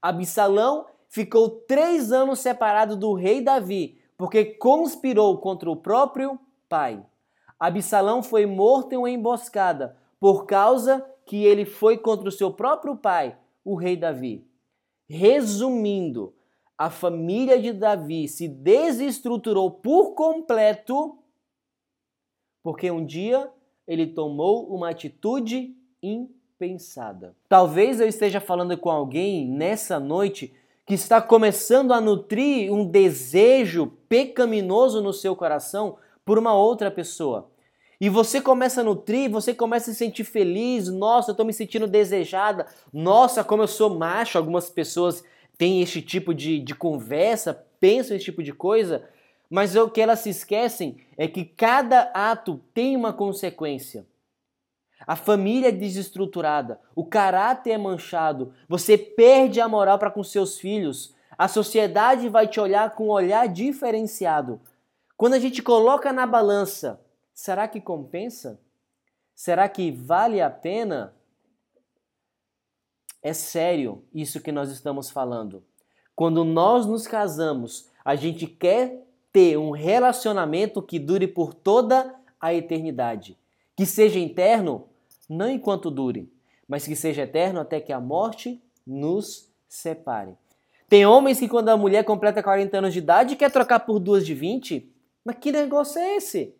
Absalão 0.00 0.86
ficou 1.08 1.50
três 1.50 2.12
anos 2.12 2.38
separado 2.38 2.96
do 2.96 3.12
rei 3.12 3.42
Davi, 3.42 3.99
porque 4.20 4.44
conspirou 4.44 5.38
contra 5.38 5.70
o 5.70 5.74
próprio 5.74 6.38
pai. 6.68 7.02
Absalão 7.58 8.22
foi 8.22 8.44
morto 8.44 8.92
em 8.92 8.98
uma 8.98 9.10
emboscada 9.10 9.96
por 10.20 10.44
causa 10.44 11.02
que 11.24 11.42
ele 11.42 11.64
foi 11.64 11.96
contra 11.96 12.28
o 12.28 12.32
seu 12.32 12.52
próprio 12.52 12.94
pai, 12.94 13.38
o 13.64 13.74
rei 13.74 13.96
Davi. 13.96 14.46
Resumindo, 15.08 16.34
a 16.76 16.90
família 16.90 17.58
de 17.58 17.72
Davi 17.72 18.28
se 18.28 18.46
desestruturou 18.46 19.70
por 19.70 20.10
completo 20.12 21.16
porque 22.62 22.90
um 22.90 23.06
dia 23.06 23.50
ele 23.86 24.06
tomou 24.06 24.68
uma 24.68 24.90
atitude 24.90 25.74
impensada. 26.02 27.34
Talvez 27.48 28.02
eu 28.02 28.06
esteja 28.06 28.38
falando 28.38 28.76
com 28.76 28.90
alguém 28.90 29.48
nessa 29.48 29.98
noite 29.98 30.54
que 30.90 30.94
está 30.94 31.22
começando 31.22 31.92
a 31.92 32.00
nutrir 32.00 32.74
um 32.74 32.84
desejo 32.84 33.92
pecaminoso 34.08 35.00
no 35.00 35.12
seu 35.12 35.36
coração 35.36 35.98
por 36.24 36.36
uma 36.36 36.52
outra 36.52 36.90
pessoa. 36.90 37.48
E 38.00 38.08
você 38.08 38.40
começa 38.40 38.80
a 38.80 38.84
nutrir, 38.84 39.30
você 39.30 39.54
começa 39.54 39.88
a 39.88 39.94
se 39.94 39.98
sentir 40.00 40.24
feliz, 40.24 40.88
nossa, 40.88 41.30
eu 41.30 41.32
estou 41.34 41.46
me 41.46 41.52
sentindo 41.52 41.86
desejada, 41.86 42.66
nossa, 42.92 43.44
como 43.44 43.62
eu 43.62 43.68
sou 43.68 43.96
macho. 43.96 44.36
Algumas 44.36 44.68
pessoas 44.68 45.22
têm 45.56 45.80
esse 45.80 46.02
tipo 46.02 46.34
de, 46.34 46.58
de 46.58 46.74
conversa, 46.74 47.64
pensam 47.78 48.16
esse 48.16 48.24
tipo 48.24 48.42
de 48.42 48.52
coisa, 48.52 49.08
mas 49.48 49.76
o 49.76 49.88
que 49.88 50.00
elas 50.00 50.18
se 50.18 50.30
esquecem 50.30 50.96
é 51.16 51.28
que 51.28 51.44
cada 51.44 52.10
ato 52.12 52.60
tem 52.74 52.96
uma 52.96 53.12
consequência. 53.12 54.04
A 55.06 55.16
família 55.16 55.68
é 55.68 55.72
desestruturada, 55.72 56.80
o 56.94 57.04
caráter 57.04 57.70
é 57.70 57.78
manchado, 57.78 58.52
você 58.68 58.96
perde 58.98 59.60
a 59.60 59.68
moral 59.68 59.98
para 59.98 60.10
com 60.10 60.22
seus 60.22 60.58
filhos, 60.58 61.14
a 61.36 61.48
sociedade 61.48 62.28
vai 62.28 62.46
te 62.46 62.60
olhar 62.60 62.90
com 62.94 63.06
um 63.06 63.10
olhar 63.10 63.48
diferenciado. 63.48 64.60
Quando 65.16 65.34
a 65.34 65.38
gente 65.38 65.62
coloca 65.62 66.12
na 66.12 66.26
balança, 66.26 67.00
será 67.32 67.66
que 67.66 67.80
compensa? 67.80 68.60
Será 69.34 69.66
que 69.70 69.90
vale 69.90 70.40
a 70.42 70.50
pena? 70.50 71.14
É 73.22 73.32
sério 73.32 74.04
isso 74.12 74.40
que 74.40 74.52
nós 74.52 74.70
estamos 74.70 75.10
falando. 75.10 75.64
Quando 76.14 76.44
nós 76.44 76.84
nos 76.84 77.06
casamos, 77.06 77.88
a 78.04 78.14
gente 78.14 78.46
quer 78.46 79.02
ter 79.32 79.56
um 79.56 79.70
relacionamento 79.70 80.82
que 80.82 80.98
dure 80.98 81.26
por 81.26 81.54
toda 81.54 82.14
a 82.38 82.52
eternidade. 82.52 83.38
Que 83.74 83.86
seja 83.86 84.18
eterno, 84.18 84.89
não 85.30 85.48
enquanto 85.48 85.90
dure, 85.90 86.32
mas 86.66 86.86
que 86.86 86.96
seja 86.96 87.22
eterno 87.22 87.60
até 87.60 87.80
que 87.80 87.92
a 87.92 88.00
morte 88.00 88.62
nos 88.86 89.48
separe. 89.68 90.36
Tem 90.88 91.06
homens 91.06 91.38
que, 91.38 91.48
quando 91.48 91.68
a 91.68 91.76
mulher 91.76 92.04
completa 92.04 92.42
40 92.42 92.78
anos 92.78 92.92
de 92.92 92.98
idade, 92.98 93.36
quer 93.36 93.50
trocar 93.50 93.80
por 93.80 94.00
duas 94.00 94.26
de 94.26 94.34
20, 94.34 94.92
mas 95.24 95.36
que 95.36 95.52
negócio 95.52 96.00
é 96.00 96.16
esse? 96.16 96.54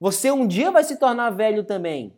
Você 0.00 0.30
um 0.30 0.46
dia 0.46 0.70
vai 0.70 0.82
se 0.82 0.96
tornar 0.96 1.28
velho 1.28 1.62
também. 1.62 2.16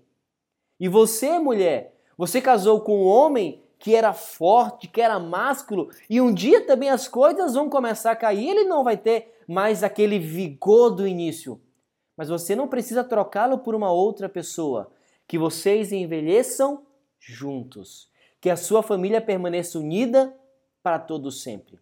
E 0.78 0.88
você, 0.88 1.38
mulher, 1.38 1.98
você 2.16 2.40
casou 2.40 2.80
com 2.80 3.02
um 3.02 3.06
homem 3.06 3.60
que 3.76 3.96
era 3.96 4.12
forte, 4.12 4.86
que 4.86 5.00
era 5.00 5.18
másculo, 5.18 5.90
e 6.08 6.20
um 6.20 6.32
dia 6.32 6.64
também 6.64 6.88
as 6.88 7.08
coisas 7.08 7.54
vão 7.54 7.68
começar 7.68 8.12
a 8.12 8.16
cair, 8.16 8.48
ele 8.48 8.64
não 8.64 8.84
vai 8.84 8.96
ter 8.96 9.40
mais 9.48 9.82
aquele 9.82 10.20
vigor 10.20 10.90
do 10.90 11.04
início. 11.04 11.60
Mas 12.16 12.28
você 12.28 12.54
não 12.54 12.68
precisa 12.68 13.02
trocá-lo 13.02 13.58
por 13.58 13.74
uma 13.74 13.90
outra 13.90 14.28
pessoa. 14.28 14.92
Que 15.26 15.38
vocês 15.38 15.92
envelheçam 15.92 16.86
juntos. 17.18 18.10
Que 18.40 18.50
a 18.50 18.56
sua 18.56 18.82
família 18.82 19.20
permaneça 19.20 19.78
unida 19.78 20.34
para 20.82 20.98
todo 20.98 21.30
sempre. 21.30 21.78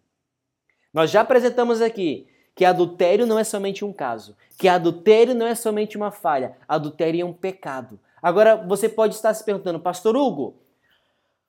Nós 0.93 1.09
já 1.09 1.21
apresentamos 1.21 1.81
aqui 1.81 2.27
que 2.53 2.65
adultério 2.65 3.25
não 3.25 3.39
é 3.39 3.43
somente 3.43 3.83
um 3.83 3.93
caso, 3.93 4.35
que 4.57 4.67
adultério 4.67 5.33
não 5.33 5.47
é 5.47 5.55
somente 5.55 5.97
uma 5.97 6.11
falha, 6.11 6.57
adultério 6.67 7.21
é 7.21 7.25
um 7.25 7.33
pecado. 7.33 7.99
Agora 8.21 8.55
você 8.55 8.87
pode 8.87 9.15
estar 9.15 9.33
se 9.33 9.43
perguntando, 9.43 9.79
Pastor 9.79 10.15
Hugo, 10.15 10.57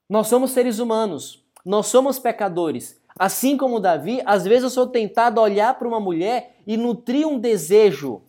nós 0.09 0.29
somos 0.29 0.53
seres 0.53 0.79
humanos, 0.79 1.45
nós 1.65 1.87
somos 1.87 2.19
pecadores. 2.19 3.01
Assim 3.19 3.57
como 3.57 3.81
Davi, 3.81 4.23
às 4.25 4.45
vezes 4.45 4.65
eu 4.65 4.71
sou 4.71 4.87
tentado 4.87 5.39
a 5.39 5.43
olhar 5.43 5.79
para 5.79 5.87
uma 5.87 6.01
mulher 6.01 6.57
e 6.67 6.77
nutrir 6.77 7.27
um 7.27 7.39
desejo. 7.39 8.23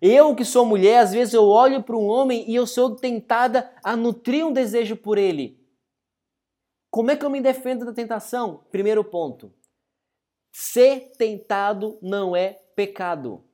Eu 0.00 0.34
que 0.34 0.44
sou 0.44 0.64
mulher, 0.64 0.98
às 0.98 1.12
vezes 1.12 1.34
eu 1.34 1.44
olho 1.44 1.82
para 1.82 1.96
um 1.96 2.06
homem 2.06 2.48
e 2.48 2.54
eu 2.54 2.66
sou 2.66 2.94
tentada 2.94 3.70
a 3.82 3.96
nutrir 3.96 4.46
um 4.46 4.52
desejo 4.52 4.96
por 4.96 5.18
ele. 5.18 5.58
Como 6.90 7.10
é 7.10 7.16
que 7.16 7.24
eu 7.24 7.30
me 7.30 7.40
defendo 7.40 7.84
da 7.84 7.92
tentação? 7.92 8.64
Primeiro 8.70 9.02
ponto. 9.04 9.52
Ser 10.52 11.12
tentado 11.18 11.98
não 12.00 12.34
é 12.34 12.60
pecado. 12.74 13.44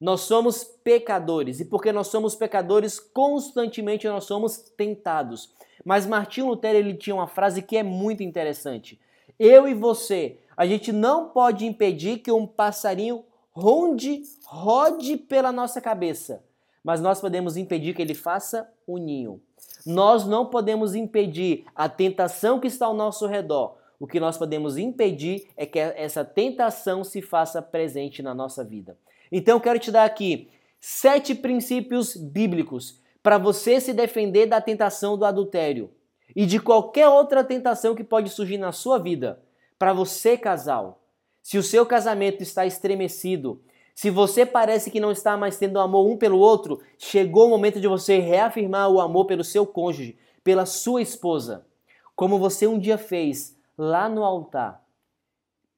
Nós 0.00 0.22
somos 0.22 0.64
pecadores 0.64 1.60
e 1.60 1.64
porque 1.64 1.90
nós 1.90 2.08
somos 2.08 2.34
pecadores, 2.34 3.00
constantemente 3.00 4.06
nós 4.06 4.24
somos 4.24 4.58
tentados. 4.76 5.54
Mas 5.84 6.06
Martinho 6.06 6.48
Lutero 6.48 6.76
ele 6.76 6.94
tinha 6.94 7.14
uma 7.14 7.26
frase 7.26 7.62
que 7.62 7.76
é 7.76 7.82
muito 7.82 8.22
interessante. 8.22 9.00
Eu 9.38 9.66
e 9.66 9.74
você, 9.74 10.38
a 10.56 10.66
gente 10.66 10.92
não 10.92 11.30
pode 11.30 11.66
impedir 11.66 12.18
que 12.18 12.30
um 12.30 12.46
passarinho 12.46 13.24
ronde, 13.54 14.22
rode 14.44 15.16
pela 15.16 15.52
nossa 15.52 15.80
cabeça, 15.80 16.44
mas 16.82 17.00
nós 17.00 17.20
podemos 17.20 17.56
impedir 17.56 17.94
que 17.94 18.02
ele 18.02 18.14
faça 18.14 18.68
um 18.86 18.98
ninho. 18.98 19.40
Nós 19.86 20.26
não 20.26 20.46
podemos 20.46 20.94
impedir 20.94 21.64
a 21.74 21.88
tentação 21.88 22.58
que 22.58 22.66
está 22.66 22.86
ao 22.86 22.94
nosso 22.94 23.26
redor, 23.26 23.76
o 23.98 24.06
que 24.06 24.20
nós 24.20 24.36
podemos 24.36 24.76
impedir 24.76 25.48
é 25.56 25.64
que 25.64 25.78
essa 25.78 26.24
tentação 26.24 27.04
se 27.04 27.22
faça 27.22 27.62
presente 27.62 28.22
na 28.22 28.34
nossa 28.34 28.64
vida. 28.64 28.98
Então, 29.30 29.60
quero 29.60 29.78
te 29.78 29.90
dar 29.90 30.04
aqui 30.04 30.50
sete 30.80 31.34
princípios 31.34 32.16
bíblicos 32.16 33.00
para 33.22 33.38
você 33.38 33.80
se 33.80 33.94
defender 33.94 34.46
da 34.46 34.60
tentação 34.60 35.16
do 35.16 35.24
adultério 35.24 35.90
e 36.36 36.44
de 36.44 36.60
qualquer 36.60 37.08
outra 37.08 37.42
tentação 37.42 37.94
que 37.94 38.04
pode 38.04 38.28
surgir 38.30 38.58
na 38.58 38.72
sua 38.72 38.98
vida. 38.98 39.40
Para 39.78 39.92
você, 39.92 40.36
casal, 40.36 41.03
se 41.44 41.58
o 41.58 41.62
seu 41.62 41.84
casamento 41.84 42.42
está 42.42 42.64
estremecido, 42.64 43.60
se 43.94 44.08
você 44.08 44.46
parece 44.46 44.90
que 44.90 44.98
não 44.98 45.12
está 45.12 45.36
mais 45.36 45.58
tendo 45.58 45.78
amor 45.78 46.06
um 46.06 46.16
pelo 46.16 46.38
outro, 46.38 46.80
chegou 46.96 47.46
o 47.46 47.50
momento 47.50 47.78
de 47.78 47.86
você 47.86 48.18
reafirmar 48.18 48.88
o 48.88 48.98
amor 48.98 49.26
pelo 49.26 49.44
seu 49.44 49.66
cônjuge, 49.66 50.16
pela 50.42 50.64
sua 50.64 51.02
esposa, 51.02 51.66
como 52.16 52.38
você 52.38 52.66
um 52.66 52.78
dia 52.78 52.96
fez 52.96 53.54
lá 53.76 54.08
no 54.08 54.24
altar. 54.24 54.82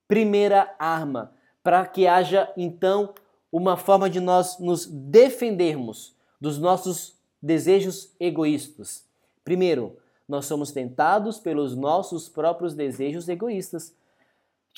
Primeira 0.07 0.73
arma 0.79 1.33
para 1.65 1.85
que 1.85 2.07
haja 2.07 2.49
então 2.57 3.13
uma 3.51 3.77
forma 3.77 4.09
de 4.09 4.21
nós 4.21 4.61
nos 4.61 4.87
defendermos 4.87 6.15
dos 6.41 6.61
nossos 6.61 7.17
desejos 7.43 8.15
egoístas. 8.21 9.05
Primeiro, 9.43 9.97
nós 10.29 10.47
somos 10.47 10.71
tentados 10.71 11.41
pelos 11.41 11.75
nossos 11.75 12.29
próprios 12.29 12.73
desejos 12.73 13.29
egoístas. 13.29 13.93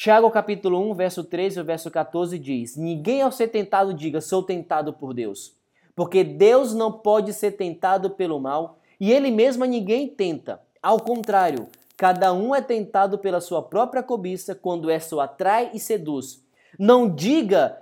Tiago 0.00 0.30
capítulo 0.30 0.78
1, 0.90 0.94
verso 0.94 1.24
13 1.24 1.58
e 1.58 1.62
verso 1.64 1.90
14 1.90 2.38
diz: 2.38 2.76
Ninguém 2.76 3.22
ao 3.22 3.32
ser 3.32 3.48
tentado 3.48 3.92
diga, 3.92 4.20
sou 4.20 4.44
tentado 4.44 4.92
por 4.92 5.12
Deus. 5.12 5.56
Porque 5.96 6.22
Deus 6.22 6.72
não 6.72 6.92
pode 6.92 7.32
ser 7.32 7.52
tentado 7.52 8.10
pelo 8.10 8.38
mal, 8.38 8.78
e 9.00 9.12
ele 9.12 9.32
mesmo 9.32 9.64
a 9.64 9.66
ninguém 9.66 10.06
tenta. 10.06 10.62
Ao 10.80 11.00
contrário, 11.00 11.68
Cada 11.98 12.32
um 12.32 12.54
é 12.54 12.62
tentado 12.62 13.18
pela 13.18 13.40
sua 13.40 13.60
própria 13.60 14.04
cobiça 14.04 14.54
quando 14.54 14.88
essa 14.88 15.16
o 15.16 15.20
atrai 15.20 15.72
e 15.74 15.80
seduz. 15.80 16.40
Não 16.78 17.12
diga, 17.12 17.76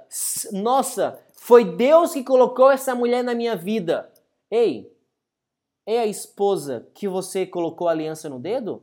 nossa, 0.53 1.21
foi 1.35 1.77
Deus 1.77 2.15
que 2.15 2.25
colocou 2.25 2.71
essa 2.71 2.95
mulher 2.95 3.23
na 3.23 3.35
minha 3.35 3.55
vida. 3.55 4.11
Ei, 4.51 4.91
é 5.85 5.99
a 5.99 6.07
esposa 6.07 6.89
que 6.95 7.07
você 7.07 7.45
colocou 7.45 7.89
a 7.89 7.91
aliança 7.91 8.27
no 8.27 8.39
dedo? 8.39 8.83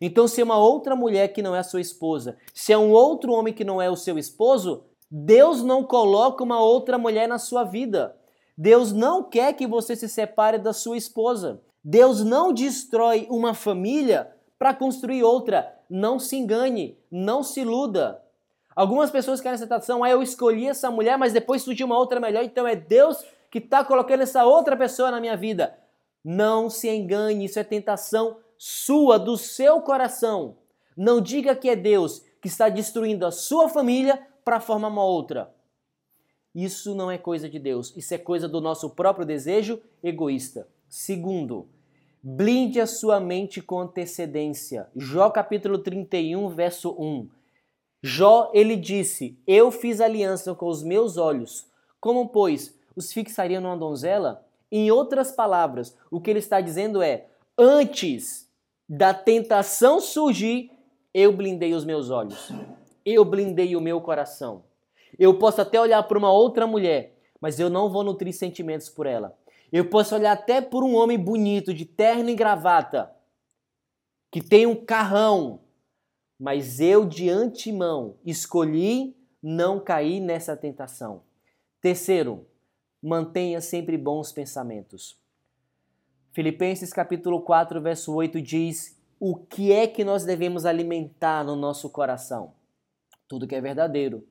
Então, 0.00 0.26
se 0.26 0.40
é 0.40 0.44
uma 0.44 0.56
outra 0.56 0.96
mulher 0.96 1.28
que 1.28 1.42
não 1.42 1.54
é 1.54 1.58
a 1.58 1.64
sua 1.64 1.80
esposa, 1.80 2.36
se 2.54 2.72
é 2.72 2.78
um 2.78 2.90
outro 2.90 3.32
homem 3.32 3.52
que 3.52 3.64
não 3.64 3.82
é 3.82 3.90
o 3.90 3.96
seu 3.96 4.18
esposo, 4.18 4.84
Deus 5.10 5.62
não 5.62 5.84
coloca 5.84 6.42
uma 6.42 6.62
outra 6.62 6.96
mulher 6.96 7.28
na 7.28 7.38
sua 7.38 7.64
vida. 7.64 8.16
Deus 8.56 8.92
não 8.92 9.22
quer 9.22 9.52
que 9.54 9.66
você 9.66 9.94
se 9.96 10.08
separe 10.08 10.58
da 10.58 10.72
sua 10.72 10.96
esposa. 10.96 11.60
Deus 11.82 12.22
não 12.22 12.52
destrói 12.52 13.26
uma 13.30 13.54
família 13.54 14.30
para 14.58 14.74
construir 14.74 15.22
outra. 15.22 15.74
Não 15.88 16.18
se 16.18 16.36
engane, 16.36 16.96
não 17.10 17.42
se 17.42 17.60
iluda. 17.60 18.22
Algumas 18.76 19.10
pessoas 19.10 19.40
querem 19.40 19.54
essa 19.54 19.66
tentação, 19.66 20.04
ah, 20.04 20.10
eu 20.10 20.22
escolhi 20.22 20.68
essa 20.68 20.90
mulher, 20.90 21.18
mas 21.18 21.32
depois 21.32 21.62
surgiu 21.62 21.86
uma 21.86 21.98
outra 21.98 22.20
melhor, 22.20 22.44
então 22.44 22.66
é 22.66 22.76
Deus 22.76 23.22
que 23.50 23.58
está 23.58 23.84
colocando 23.84 24.22
essa 24.22 24.44
outra 24.44 24.76
pessoa 24.76 25.10
na 25.10 25.20
minha 25.20 25.36
vida. 25.36 25.76
Não 26.24 26.70
se 26.70 26.88
engane, 26.88 27.44
isso 27.44 27.58
é 27.58 27.64
tentação 27.64 28.36
sua, 28.62 29.18
do 29.18 29.38
seu 29.38 29.80
coração. 29.80 30.58
Não 30.94 31.18
diga 31.18 31.56
que 31.56 31.66
é 31.66 31.74
Deus 31.74 32.22
que 32.42 32.48
está 32.48 32.68
destruindo 32.68 33.24
a 33.24 33.30
sua 33.30 33.70
família 33.70 34.20
para 34.44 34.60
formar 34.60 34.88
uma 34.88 35.02
outra. 35.02 35.50
Isso 36.54 36.94
não 36.94 37.10
é 37.10 37.16
coisa 37.16 37.48
de 37.48 37.58
Deus, 37.58 37.90
isso 37.96 38.12
é 38.12 38.18
coisa 38.18 38.46
do 38.46 38.60
nosso 38.60 38.90
próprio 38.90 39.24
desejo 39.24 39.80
egoísta. 40.02 40.68
Segundo, 40.90 41.70
blinde 42.22 42.78
a 42.82 42.86
sua 42.86 43.18
mente 43.18 43.62
com 43.62 43.80
antecedência. 43.80 44.90
Jó 44.94 45.30
capítulo 45.30 45.78
31, 45.78 46.50
verso 46.50 46.94
1. 46.98 47.30
Jó, 48.02 48.50
ele 48.52 48.76
disse: 48.76 49.38
Eu 49.46 49.70
fiz 49.70 50.02
aliança 50.02 50.54
com 50.54 50.66
os 50.66 50.82
meus 50.82 51.16
olhos. 51.16 51.66
Como, 51.98 52.28
pois, 52.28 52.78
os 52.94 53.10
fixaria 53.10 53.58
numa 53.58 53.78
donzela? 53.78 54.44
Em 54.70 54.90
outras 54.90 55.32
palavras, 55.32 55.96
o 56.10 56.20
que 56.20 56.28
ele 56.28 56.40
está 56.40 56.60
dizendo 56.60 57.00
é: 57.00 57.26
antes 57.56 58.49
da 58.92 59.14
tentação 59.14 60.00
surgir, 60.00 60.68
eu 61.14 61.32
blindei 61.32 61.74
os 61.74 61.84
meus 61.84 62.10
olhos. 62.10 62.50
Eu 63.06 63.24
blindei 63.24 63.76
o 63.76 63.80
meu 63.80 64.00
coração. 64.00 64.64
Eu 65.16 65.38
posso 65.38 65.60
até 65.62 65.80
olhar 65.80 66.02
para 66.02 66.18
uma 66.18 66.32
outra 66.32 66.66
mulher, 66.66 67.16
mas 67.40 67.60
eu 67.60 67.70
não 67.70 67.88
vou 67.88 68.02
nutrir 68.02 68.34
sentimentos 68.34 68.88
por 68.88 69.06
ela. 69.06 69.38
Eu 69.70 69.88
posso 69.88 70.16
olhar 70.16 70.32
até 70.32 70.60
por 70.60 70.82
um 70.82 70.96
homem 70.96 71.16
bonito, 71.16 71.72
de 71.72 71.84
terno 71.84 72.30
e 72.30 72.34
gravata, 72.34 73.14
que 74.28 74.40
tem 74.42 74.66
um 74.66 74.74
carrão, 74.74 75.60
mas 76.36 76.80
eu 76.80 77.06
de 77.06 77.30
antemão 77.30 78.16
escolhi 78.26 79.16
não 79.40 79.78
cair 79.78 80.18
nessa 80.18 80.56
tentação. 80.56 81.22
Terceiro, 81.80 82.44
mantenha 83.00 83.60
sempre 83.60 83.96
bons 83.96 84.32
pensamentos. 84.32 85.19
Filipenses 86.32 86.92
capítulo 86.92 87.40
4, 87.40 87.80
verso 87.80 88.14
8 88.14 88.40
diz: 88.40 88.96
"O 89.18 89.34
que 89.34 89.72
é 89.72 89.88
que 89.88 90.04
nós 90.04 90.24
devemos 90.24 90.64
alimentar 90.64 91.42
no 91.42 91.56
nosso 91.56 91.90
coração? 91.90 92.52
Tudo 93.26 93.48
que 93.48 93.54
é 93.56 93.60
verdadeiro, 93.60 94.24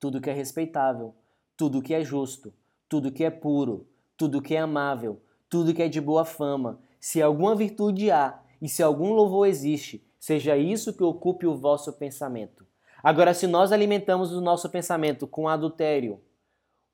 tudo 0.00 0.20
que 0.20 0.28
é 0.28 0.32
respeitável, 0.32 1.14
tudo 1.56 1.80
que 1.80 1.94
é 1.94 2.02
justo, 2.02 2.52
tudo 2.88 3.12
que 3.12 3.22
é 3.22 3.30
puro, 3.30 3.86
tudo 4.16 4.42
que 4.42 4.56
é 4.56 4.58
amável, 4.58 5.22
tudo 5.48 5.72
que 5.72 5.82
é 5.82 5.88
de 5.88 6.00
boa 6.00 6.24
fama, 6.24 6.80
se 6.98 7.22
alguma 7.22 7.54
virtude 7.54 8.10
há 8.10 8.40
e 8.60 8.68
se 8.68 8.82
algum 8.82 9.12
louvor 9.12 9.46
existe, 9.46 10.04
seja 10.18 10.56
isso 10.56 10.96
que 10.96 11.04
ocupe 11.04 11.46
o 11.46 11.56
vosso 11.56 11.92
pensamento. 11.92 12.66
Agora, 13.04 13.32
se 13.32 13.46
nós 13.46 13.70
alimentamos 13.70 14.32
o 14.32 14.40
nosso 14.40 14.68
pensamento 14.68 15.28
com 15.28 15.48
adultério, 15.48 16.20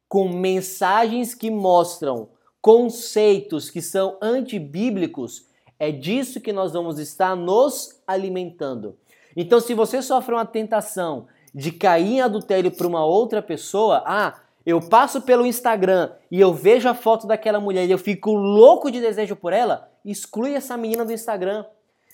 com 0.06 0.28
mensagens 0.28 1.34
que 1.34 1.50
mostram 1.50 2.28
conceitos 2.62 3.68
que 3.68 3.82
são 3.82 4.16
antibíblicos, 4.22 5.46
é 5.80 5.90
disso 5.90 6.40
que 6.40 6.52
nós 6.52 6.72
vamos 6.72 7.00
estar 7.00 7.34
nos 7.34 8.00
alimentando. 8.06 8.96
Então, 9.36 9.58
se 9.58 9.74
você 9.74 10.00
sofre 10.00 10.32
uma 10.32 10.46
tentação 10.46 11.26
de 11.52 11.72
cair 11.72 12.14
em 12.14 12.20
adultério 12.20 12.70
para 12.70 12.86
uma 12.86 13.04
outra 13.04 13.42
pessoa, 13.42 14.04
ah, 14.06 14.40
eu 14.64 14.80
passo 14.80 15.22
pelo 15.22 15.44
Instagram 15.44 16.12
e 16.30 16.40
eu 16.40 16.54
vejo 16.54 16.88
a 16.88 16.94
foto 16.94 17.26
daquela 17.26 17.58
mulher 17.58 17.84
e 17.84 17.90
eu 17.90 17.98
fico 17.98 18.32
louco 18.32 18.92
de 18.92 19.00
desejo 19.00 19.34
por 19.34 19.52
ela, 19.52 19.90
exclui 20.04 20.54
essa 20.54 20.76
menina 20.76 21.04
do 21.04 21.12
Instagram. 21.12 21.64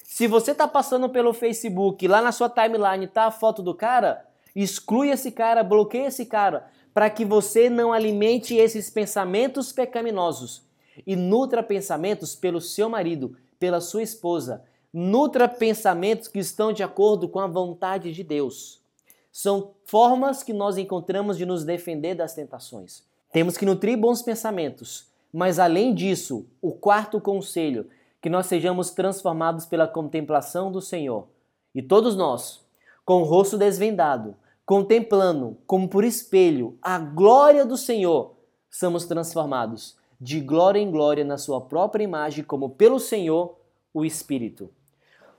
Se 0.03 0.27
você 0.27 0.53
está 0.53 0.67
passando 0.67 1.11
pelo 1.11 1.35
Facebook, 1.35 2.09
lá 2.09 2.23
na 2.23 2.33
sua 2.33 2.49
timeline 2.49 3.07
tá 3.07 3.27
a 3.27 3.31
foto 3.31 3.63
do 3.63 3.75
cara, 3.75 4.25
exclui 4.57 5.11
esse 5.11 5.31
cara, 5.31 5.63
bloqueia 5.63 6.07
esse 6.07 6.25
cara 6.25 6.65
para 6.99 7.11
que 7.11 7.25
você 7.25 7.71
não 7.71 7.93
alimente 7.93 8.57
esses 8.57 8.91
pensamentos 8.91 9.71
pecaminosos 9.71 10.65
e 11.07 11.15
nutra 11.15 11.63
pensamentos 11.63 12.35
pelo 12.35 12.61
seu 12.61 12.89
marido, 12.89 13.37
pela 13.57 13.81
sua 13.81 14.03
esposa. 14.03 14.65
Nutra 14.93 15.47
pensamentos 15.47 16.27
que 16.27 16.41
estão 16.41 16.73
de 16.73 16.83
acordo 16.83 17.29
com 17.29 17.39
a 17.39 17.47
vontade 17.47 18.11
de 18.11 18.25
Deus. 18.25 18.83
São 19.31 19.75
formas 19.85 20.43
que 20.43 20.53
nós 20.53 20.77
encontramos 20.77 21.39
de 21.39 21.47
nos 21.47 21.65
defender 21.65 22.17
das 22.17 22.35
tentações. 22.35 23.05
Temos 23.31 23.57
que 23.57 23.65
nutrir 23.65 23.97
bons 23.97 24.21
pensamentos, 24.21 25.07
mas 25.33 25.61
além 25.61 25.95
disso, 25.95 26.49
o 26.61 26.73
quarto 26.73 27.21
conselho, 27.21 27.89
que 28.21 28.29
nós 28.29 28.47
sejamos 28.47 28.91
transformados 28.91 29.67
pela 29.67 29.87
contemplação 29.87 30.73
do 30.73 30.81
Senhor. 30.81 31.29
E 31.73 31.81
todos 31.81 32.17
nós, 32.17 32.61
com 33.05 33.23
o 33.23 33.25
rosto 33.25 33.57
desvendado, 33.57 34.35
contemplando 34.69 35.57
como 35.67 35.89
por 35.89 36.05
espelho 36.05 36.77
a 36.83 36.99
glória 36.99 37.65
do 37.65 37.75
Senhor, 37.75 38.35
somos 38.71 39.07
transformados 39.07 39.97
de 40.21 40.43
glória 40.43 40.79
em 40.79 40.91
glória 40.91 41.25
na 41.25 41.39
sua 41.39 41.59
própria 41.59 42.05
imagem, 42.05 42.45
como 42.45 42.69
pelo 42.69 43.01
Senhor, 43.01 43.57
o 43.95 44.05
Espírito. 44.05 44.69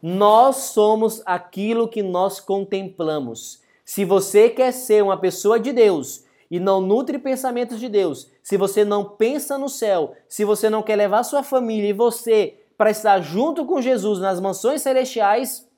Nós 0.01 0.55
somos 0.73 1.21
aquilo 1.27 1.87
que 1.87 2.01
nós 2.01 2.39
contemplamos. 2.39 3.61
Se 3.85 4.03
você 4.03 4.49
quer 4.49 4.71
ser 4.71 5.03
uma 5.03 5.15
pessoa 5.15 5.59
de 5.59 5.71
Deus 5.71 6.25
e 6.49 6.59
não 6.59 6.81
nutre 6.81 7.19
pensamentos 7.19 7.79
de 7.79 7.87
Deus, 7.87 8.31
se 8.41 8.57
você 8.57 8.83
não 8.83 9.05
pensa 9.05 9.59
no 9.59 9.69
céu, 9.69 10.15
se 10.27 10.43
você 10.43 10.71
não 10.71 10.81
quer 10.81 10.95
levar 10.95 11.21
sua 11.21 11.43
família 11.43 11.89
e 11.89 11.93
você 11.93 12.63
para 12.75 12.89
estar 12.89 13.21
junto 13.21 13.63
com 13.67 13.79
Jesus 13.79 14.17
nas 14.17 14.39
mansões 14.39 14.81
celestiais, 14.81 15.69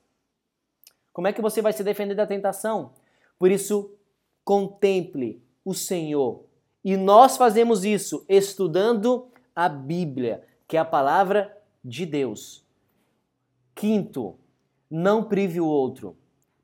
como 1.12 1.28
é 1.28 1.34
que 1.34 1.42
você 1.42 1.60
vai 1.60 1.74
se 1.74 1.84
defender 1.84 2.14
da 2.14 2.26
tentação? 2.26 2.92
Por 3.42 3.50
isso, 3.50 3.90
contemple 4.44 5.42
o 5.64 5.74
Senhor. 5.74 6.44
E 6.84 6.96
nós 6.96 7.36
fazemos 7.36 7.84
isso 7.84 8.24
estudando 8.28 9.32
a 9.52 9.68
Bíblia, 9.68 10.44
que 10.68 10.76
é 10.76 10.80
a 10.80 10.84
palavra 10.84 11.52
de 11.84 12.06
Deus. 12.06 12.64
Quinto, 13.74 14.36
não 14.88 15.24
prive 15.24 15.60
o 15.60 15.66
outro. 15.66 16.16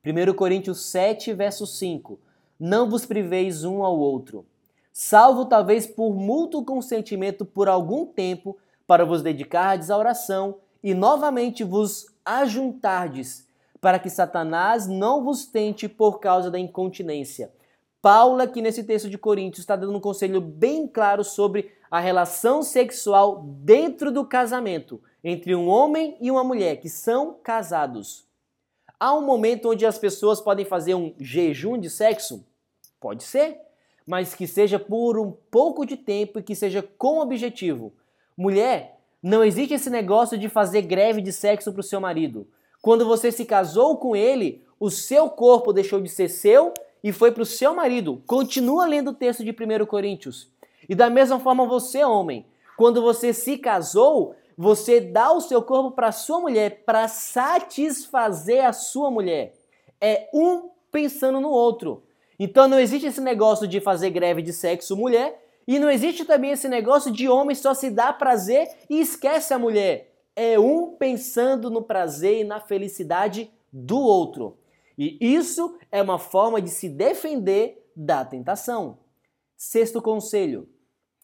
1 0.05 0.33
Coríntios 0.35 0.85
7, 0.85 1.33
verso 1.33 1.67
5. 1.67 2.17
Não 2.57 2.89
vos 2.89 3.05
priveis 3.05 3.65
um 3.65 3.83
ao 3.83 3.99
outro, 3.99 4.45
salvo 4.93 5.47
talvez 5.47 5.85
por 5.85 6.15
mútuo 6.15 6.63
consentimento 6.63 7.43
por 7.43 7.67
algum 7.67 8.05
tempo, 8.05 8.57
para 8.87 9.03
vos 9.03 9.21
dedicardes 9.21 9.89
à 9.89 9.97
oração 9.97 10.59
e 10.81 10.93
novamente 10.93 11.61
vos 11.61 12.07
ajuntardes 12.23 13.48
para 13.81 13.99
que 13.99 14.09
Satanás 14.09 14.87
não 14.87 15.23
vos 15.23 15.45
tente 15.45 15.87
por 15.87 16.19
causa 16.19 16.51
da 16.51 16.59
incontinência. 16.59 17.51
Paulo, 18.01 18.41
aqui 18.41 18.61
nesse 18.61 18.83
texto 18.83 19.09
de 19.09 19.17
Coríntios, 19.17 19.59
está 19.59 19.75
dando 19.75 19.95
um 19.95 19.99
conselho 19.99 20.39
bem 20.39 20.87
claro 20.87 21.23
sobre 21.23 21.71
a 21.91 21.99
relação 21.99 22.61
sexual 22.63 23.43
dentro 23.43 24.11
do 24.11 24.25
casamento 24.25 25.01
entre 25.23 25.53
um 25.53 25.67
homem 25.67 26.17
e 26.21 26.31
uma 26.31 26.43
mulher 26.43 26.77
que 26.77 26.89
são 26.89 27.33
casados. 27.43 28.25
Há 28.99 29.13
um 29.13 29.25
momento 29.25 29.69
onde 29.69 29.85
as 29.85 29.97
pessoas 29.97 30.39
podem 30.39 30.65
fazer 30.65 30.95
um 30.95 31.13
jejum 31.19 31.77
de 31.77 31.89
sexo? 31.89 32.45
Pode 32.99 33.23
ser, 33.23 33.57
mas 34.05 34.33
que 34.33 34.47
seja 34.47 34.79
por 34.79 35.17
um 35.17 35.31
pouco 35.31 35.85
de 35.85 35.95
tempo 35.95 36.39
e 36.39 36.43
que 36.43 36.55
seja 36.55 36.81
com 36.81 37.19
objetivo. 37.19 37.93
Mulher, 38.37 38.99
não 39.21 39.43
existe 39.43 39.73
esse 39.73 39.89
negócio 39.89 40.37
de 40.37 40.47
fazer 40.47 40.81
greve 40.83 41.21
de 41.21 41.31
sexo 41.31 41.71
para 41.71 41.81
o 41.81 41.83
seu 41.83 41.99
marido. 41.99 42.47
Quando 42.81 43.05
você 43.05 43.31
se 43.31 43.45
casou 43.45 43.97
com 43.97 44.15
ele, 44.15 44.63
o 44.79 44.89
seu 44.89 45.29
corpo 45.29 45.73
deixou 45.73 45.99
de 45.99 46.09
ser 46.09 46.29
seu 46.29 46.73
e 47.03 47.11
foi 47.11 47.31
para 47.31 47.43
o 47.43 47.45
seu 47.45 47.75
marido. 47.75 48.23
Continua 48.25 48.85
lendo 48.85 49.11
o 49.11 49.13
texto 49.13 49.43
de 49.43 49.51
1 49.51 49.85
Coríntios. 49.85 50.49
E 50.87 50.95
da 50.95 51.09
mesma 51.09 51.39
forma 51.39 51.65
você, 51.65 52.03
homem, 52.03 52.45
quando 52.77 53.01
você 53.01 53.33
se 53.33 53.57
casou, 53.57 54.33
você 54.57 55.01
dá 55.01 55.31
o 55.31 55.41
seu 55.41 55.61
corpo 55.61 55.91
para 55.91 56.11
sua 56.11 56.39
mulher 56.39 56.83
para 56.85 57.07
satisfazer 57.07 58.65
a 58.65 58.73
sua 58.73 59.11
mulher. 59.11 59.53
É 59.99 60.29
um 60.33 60.69
pensando 60.91 61.41
no 61.41 61.49
outro. 61.49 62.03
Então 62.39 62.67
não 62.67 62.79
existe 62.79 63.07
esse 63.07 63.19
negócio 63.19 63.67
de 63.67 63.81
fazer 63.81 64.09
greve 64.09 64.41
de 64.41 64.53
sexo 64.53 64.95
mulher 64.95 65.45
e 65.67 65.77
não 65.77 65.89
existe 65.89 66.23
também 66.23 66.51
esse 66.51 66.69
negócio 66.69 67.11
de 67.11 67.27
homem 67.27 67.55
só 67.55 67.73
se 67.73 67.89
dá 67.89 68.13
prazer 68.13 68.69
e 68.89 69.01
esquece 69.01 69.53
a 69.53 69.59
mulher 69.59 70.08
é 70.39 70.57
um 70.57 70.95
pensando 70.95 71.69
no 71.69 71.81
prazer 71.81 72.39
e 72.39 72.43
na 72.45 72.61
felicidade 72.61 73.51
do 73.73 73.99
outro. 73.99 74.57
E 74.97 75.17
isso 75.19 75.77
é 75.91 76.01
uma 76.01 76.17
forma 76.17 76.61
de 76.61 76.69
se 76.69 76.87
defender 76.87 77.91
da 77.93 78.23
tentação. 78.23 78.99
Sexto 79.57 80.01
conselho: 80.01 80.69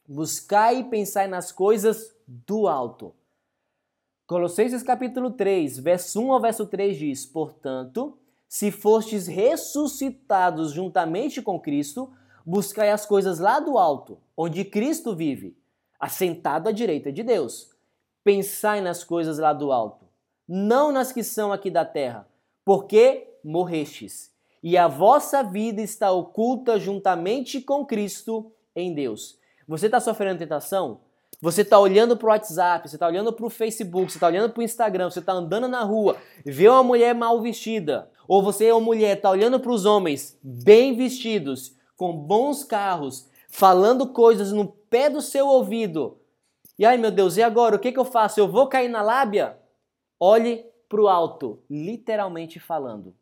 buscai 0.05 0.79
e 0.79 0.83
pensai 0.83 1.27
nas 1.27 1.49
coisas 1.49 2.13
do 2.27 2.67
alto. 2.67 3.15
Colossenses 4.27 4.83
capítulo 4.83 5.31
3, 5.31 5.79
verso 5.79 6.19
1 6.19 6.33
ao 6.33 6.41
verso 6.41 6.65
3 6.65 6.97
diz: 6.97 7.25
Portanto, 7.25 8.17
se 8.49 8.69
fostes 8.69 9.27
ressuscitados 9.27 10.73
juntamente 10.73 11.41
com 11.41 11.57
Cristo, 11.57 12.11
buscai 12.45 12.91
as 12.91 13.05
coisas 13.05 13.39
lá 13.39 13.61
do 13.61 13.77
alto, 13.77 14.17
onde 14.35 14.65
Cristo 14.65 15.15
vive, 15.15 15.57
assentado 15.97 16.67
à 16.67 16.73
direita 16.73 17.13
de 17.13 17.23
Deus. 17.23 17.74
Pensai 18.25 18.81
nas 18.81 19.03
coisas 19.03 19.37
lá 19.37 19.53
do 19.53 19.71
alto, 19.71 20.03
não 20.47 20.91
nas 20.91 21.11
que 21.11 21.23
são 21.23 21.53
aqui 21.53 21.69
da 21.69 21.85
terra, 21.85 22.27
porque 22.65 23.37
morrestes, 23.43 24.31
e 24.63 24.75
a 24.75 24.87
vossa 24.87 25.43
vida 25.43 25.79
está 25.79 26.11
oculta 26.11 26.79
juntamente 26.79 27.61
com 27.61 27.85
Cristo 27.85 28.51
em 28.75 28.95
Deus. 28.95 29.37
Você 29.67 29.85
está 29.85 29.99
sofrendo 29.99 30.39
tentação? 30.39 31.01
Você 31.39 31.61
está 31.61 31.77
olhando 31.77 32.17
para 32.17 32.25
o 32.25 32.29
WhatsApp, 32.31 32.89
você 32.89 32.95
está 32.95 33.05
olhando 33.05 33.31
para 33.31 33.45
o 33.45 33.49
Facebook, 33.49 34.11
você 34.11 34.17
está 34.17 34.25
olhando 34.25 34.51
para 34.51 34.61
o 34.61 34.63
Instagram, 34.63 35.11
você 35.11 35.19
está 35.19 35.33
andando 35.33 35.67
na 35.67 35.83
rua, 35.83 36.17
vê 36.43 36.67
uma 36.67 36.81
mulher 36.81 37.13
mal 37.13 37.39
vestida, 37.43 38.09
ou 38.27 38.41
você 38.41 38.65
é 38.65 38.73
uma 38.73 38.81
mulher, 38.81 39.17
está 39.17 39.29
olhando 39.29 39.59
para 39.59 39.71
os 39.71 39.85
homens 39.85 40.35
bem 40.41 40.95
vestidos, 40.95 41.75
com 41.95 42.11
bons 42.11 42.63
carros, 42.63 43.29
falando 43.47 44.07
coisas 44.07 44.51
no 44.51 44.65
pé 44.65 45.11
do 45.11 45.21
seu 45.21 45.47
ouvido. 45.47 46.17
E 46.77 46.85
ai 46.85 46.97
meu 46.97 47.11
Deus, 47.11 47.37
e 47.37 47.43
agora? 47.43 47.75
O 47.75 47.79
que, 47.79 47.91
que 47.91 47.99
eu 47.99 48.05
faço? 48.05 48.39
Eu 48.39 48.47
vou 48.47 48.67
cair 48.67 48.89
na 48.89 49.01
lábia? 49.01 49.57
Olhe 50.19 50.65
para 50.89 51.01
o 51.01 51.07
alto, 51.07 51.63
literalmente 51.69 52.59
falando. 52.59 53.15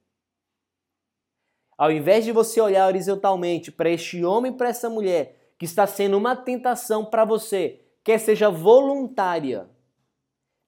Ao 1.78 1.92
invés 1.92 2.24
de 2.24 2.32
você 2.32 2.62
olhar 2.62 2.88
horizontalmente 2.88 3.72
para 3.72 3.90
este 3.90 4.24
homem, 4.24 4.54
para 4.54 4.70
essa 4.70 4.90
mulher 4.90 5.54
que 5.58 5.66
está 5.66 5.88
sendo 5.88 6.18
uma 6.18 6.36
tentação 6.36 7.06
para 7.06 7.26
você, 7.26 7.82
quer 8.04 8.20
seja 8.20 8.50
voluntária, 8.50 9.70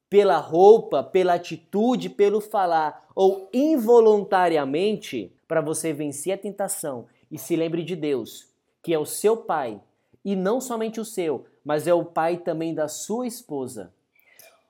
pela 0.09 0.37
roupa, 0.37 1.03
pela 1.03 1.33
atitude, 1.33 2.09
pelo 2.09 2.39
falar 2.39 3.07
ou 3.15 3.49
involuntariamente, 3.53 5.35
para 5.47 5.61
você 5.61 5.93
vencer 5.93 6.33
a 6.33 6.37
tentação 6.37 7.07
e 7.31 7.37
se 7.37 7.55
lembre 7.55 7.83
de 7.83 7.95
Deus, 7.95 8.49
que 8.81 8.93
é 8.93 8.99
o 8.99 9.05
seu 9.05 9.37
pai, 9.37 9.81
e 10.23 10.35
não 10.35 10.59
somente 10.59 10.99
o 10.99 11.05
seu, 11.05 11.45
mas 11.65 11.87
é 11.87 11.93
o 11.93 12.05
pai 12.05 12.37
também 12.37 12.75
da 12.75 12.87
sua 12.87 13.25
esposa. 13.25 13.91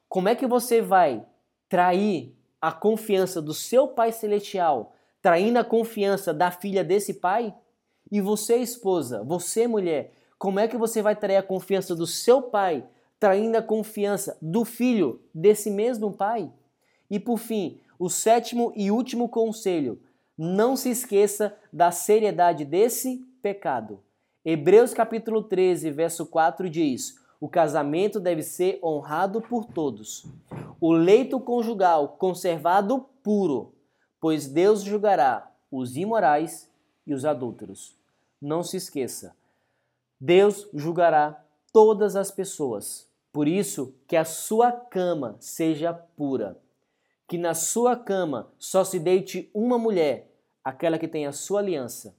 Como 0.07 0.29
é 0.29 0.35
que 0.35 0.47
você 0.47 0.81
vai 0.81 1.25
trair 1.67 2.33
a 2.61 2.71
confiança 2.71 3.41
do 3.41 3.53
seu 3.53 3.89
pai 3.89 4.13
celestial, 4.13 4.95
traindo 5.21 5.59
a 5.59 5.63
confiança 5.63 6.33
da 6.33 6.49
filha 6.49 6.85
desse 6.85 7.15
pai? 7.15 7.53
E 8.09 8.21
você, 8.21 8.55
esposa, 8.57 9.21
você, 9.23 9.67
mulher, 9.67 10.13
como 10.39 10.59
é 10.59 10.67
que 10.69 10.77
você 10.77 11.01
vai 11.01 11.15
trair 11.15 11.37
a 11.37 11.43
confiança 11.43 11.93
do 11.93 12.07
seu 12.07 12.41
pai, 12.41 12.85
traindo 13.19 13.57
a 13.57 13.61
confiança 13.61 14.37
do 14.41 14.63
filho 14.63 15.21
desse 15.33 15.69
mesmo 15.69 16.13
pai? 16.13 16.49
E 17.09 17.19
por 17.19 17.37
fim, 17.37 17.81
o 17.99 18.09
sétimo 18.09 18.71
e 18.75 18.89
último 18.89 19.27
conselho: 19.27 20.01
não 20.37 20.77
se 20.77 20.89
esqueça 20.89 21.57
da 21.73 21.91
seriedade 21.91 22.63
desse 22.63 23.25
pecado. 23.41 24.04
Hebreus 24.47 24.93
capítulo 24.93 25.41
13, 25.41 25.89
verso 25.89 26.23
4 26.27 26.69
diz: 26.69 27.19
O 27.41 27.49
casamento 27.49 28.19
deve 28.19 28.43
ser 28.43 28.77
honrado 28.83 29.41
por 29.41 29.65
todos. 29.65 30.23
O 30.79 30.93
leito 30.93 31.39
conjugal 31.39 32.09
conservado 32.09 33.07
puro, 33.23 33.73
pois 34.21 34.47
Deus 34.47 34.83
julgará 34.83 35.51
os 35.71 35.97
imorais 35.97 36.71
e 37.07 37.13
os 37.15 37.25
adúlteros. 37.25 37.97
Não 38.39 38.61
se 38.61 38.77
esqueça, 38.77 39.35
Deus 40.21 40.69
julgará 40.75 41.43
todas 41.73 42.15
as 42.15 42.29
pessoas. 42.29 43.09
Por 43.33 43.47
isso, 43.47 43.95
que 44.07 44.15
a 44.15 44.23
sua 44.23 44.71
cama 44.71 45.37
seja 45.39 45.91
pura. 45.91 46.55
Que 47.27 47.39
na 47.39 47.55
sua 47.55 47.95
cama 47.95 48.53
só 48.59 48.83
se 48.83 48.99
deite 48.99 49.49
uma 49.55 49.79
mulher, 49.79 50.31
aquela 50.63 50.99
que 50.99 51.07
tem 51.07 51.25
a 51.25 51.31
sua 51.31 51.61
aliança. 51.61 52.15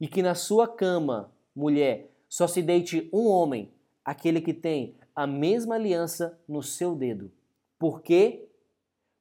E 0.00 0.08
que 0.08 0.22
na 0.22 0.34
sua 0.34 0.66
cama, 0.66 1.30
mulher, 1.56 2.10
só 2.28 2.46
se 2.46 2.62
deite 2.62 3.08
um 3.12 3.26
homem, 3.26 3.72
aquele 4.04 4.40
que 4.40 4.52
tem 4.52 4.94
a 5.14 5.26
mesma 5.26 5.76
aliança 5.76 6.38
no 6.46 6.62
seu 6.62 6.94
dedo. 6.94 7.32
Por 7.78 8.02
quê? 8.02 8.48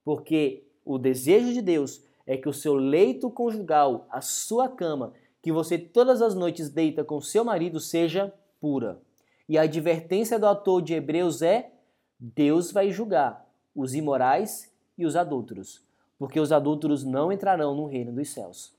Porque 0.04 0.68
o 0.84 0.98
desejo 0.98 1.54
de 1.54 1.62
Deus 1.62 2.04
é 2.28 2.36
que 2.36 2.50
o 2.50 2.54
seu 2.54 2.76
leito 2.76 3.32
conjugal, 3.32 4.06
a 4.12 4.20
sua 4.20 4.68
cama, 4.68 5.14
que 5.42 5.52
você 5.52 5.78
todas 5.78 6.22
as 6.22 6.36
noites 6.36 6.70
deita 6.70 7.04
com 7.04 7.22
seu 7.22 7.46
marido 7.46 7.80
seja 7.80 8.34
pura. 8.60 9.02
E 9.48 9.58
a 9.58 9.62
advertência 9.62 10.40
do 10.40 10.46
autor 10.46 10.82
de 10.82 10.94
Hebreus 10.94 11.42
é: 11.42 11.72
Deus 12.20 12.72
vai 12.72 12.92
julgar 12.92 13.48
os 13.76 13.94
imorais 13.94 14.72
e 14.98 15.06
os 15.06 15.16
adúlteros, 15.16 15.84
porque 16.18 16.40
os 16.40 16.52
adúlteros 16.52 17.04
não 17.04 17.32
entrarão 17.32 17.76
no 17.76 17.86
reino 17.86 18.12
dos 18.12 18.30
céus. 18.30 18.74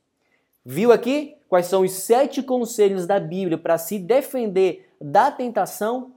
Viu 0.68 0.90
aqui 0.90 1.36
quais 1.48 1.66
são 1.66 1.82
os 1.82 1.92
sete 1.92 2.42
conselhos 2.42 3.06
da 3.06 3.20
Bíblia 3.20 3.56
para 3.56 3.78
se 3.78 4.00
defender 4.00 4.92
da 5.00 5.30
tentação? 5.30 6.16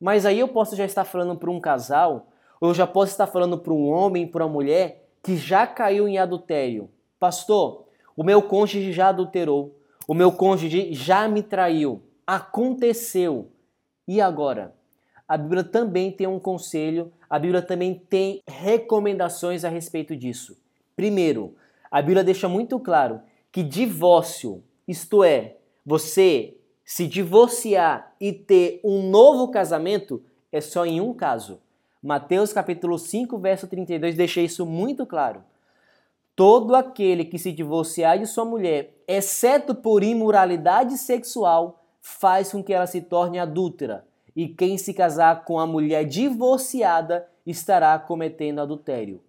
Mas 0.00 0.24
aí 0.24 0.38
eu 0.38 0.48
posso 0.48 0.74
já 0.74 0.86
estar 0.86 1.04
falando 1.04 1.36
para 1.36 1.50
um 1.50 1.60
casal, 1.60 2.28
ou 2.58 2.70
eu 2.70 2.74
já 2.74 2.86
posso 2.86 3.12
estar 3.12 3.26
falando 3.26 3.58
para 3.58 3.74
um 3.74 3.90
homem, 3.90 4.26
para 4.26 4.46
uma 4.46 4.54
mulher 4.54 5.06
que 5.22 5.36
já 5.36 5.66
caiu 5.66 6.08
em 6.08 6.16
adultério. 6.16 6.88
Pastor, 7.18 7.84
o 8.16 8.24
meu 8.24 8.40
cônjuge 8.40 8.90
já 8.90 9.08
adulterou. 9.08 9.78
O 10.08 10.14
meu 10.14 10.32
cônjuge 10.32 10.94
já 10.94 11.28
me 11.28 11.42
traiu. 11.42 12.02
Aconteceu. 12.26 13.52
E 14.08 14.18
agora? 14.18 14.74
A 15.28 15.36
Bíblia 15.36 15.62
também 15.62 16.10
tem 16.10 16.26
um 16.26 16.40
conselho, 16.40 17.12
a 17.28 17.38
Bíblia 17.38 17.60
também 17.60 17.94
tem 17.94 18.40
recomendações 18.48 19.62
a 19.62 19.68
respeito 19.68 20.16
disso. 20.16 20.56
Primeiro, 20.96 21.54
a 21.90 22.00
Bíblia 22.00 22.24
deixa 22.24 22.48
muito 22.48 22.80
claro 22.80 23.20
que 23.52 23.62
divórcio, 23.62 24.62
isto 24.86 25.24
é, 25.24 25.56
você 25.84 26.56
se 26.84 27.06
divorciar 27.06 28.14
e 28.20 28.32
ter 28.32 28.80
um 28.84 29.08
novo 29.10 29.48
casamento, 29.48 30.22
é 30.50 30.60
só 30.60 30.84
em 30.84 31.00
um 31.00 31.14
caso. 31.14 31.60
Mateus 32.02 32.52
capítulo 32.52 32.98
5, 32.98 33.38
verso 33.38 33.66
32 33.66 34.16
deixa 34.16 34.40
isso 34.40 34.64
muito 34.64 35.04
claro. 35.06 35.44
Todo 36.34 36.74
aquele 36.74 37.24
que 37.24 37.38
se 37.38 37.52
divorciar 37.52 38.18
de 38.18 38.26
sua 38.26 38.44
mulher, 38.44 38.94
exceto 39.06 39.74
por 39.74 40.02
imoralidade 40.02 40.96
sexual, 40.96 41.84
faz 42.00 42.52
com 42.52 42.62
que 42.62 42.72
ela 42.72 42.86
se 42.86 43.02
torne 43.02 43.38
adúltera. 43.38 44.04
E 44.34 44.48
quem 44.48 44.78
se 44.78 44.94
casar 44.94 45.44
com 45.44 45.58
a 45.58 45.66
mulher 45.66 46.04
divorciada 46.04 47.28
estará 47.44 47.98
cometendo 47.98 48.60
adultério. 48.60 49.20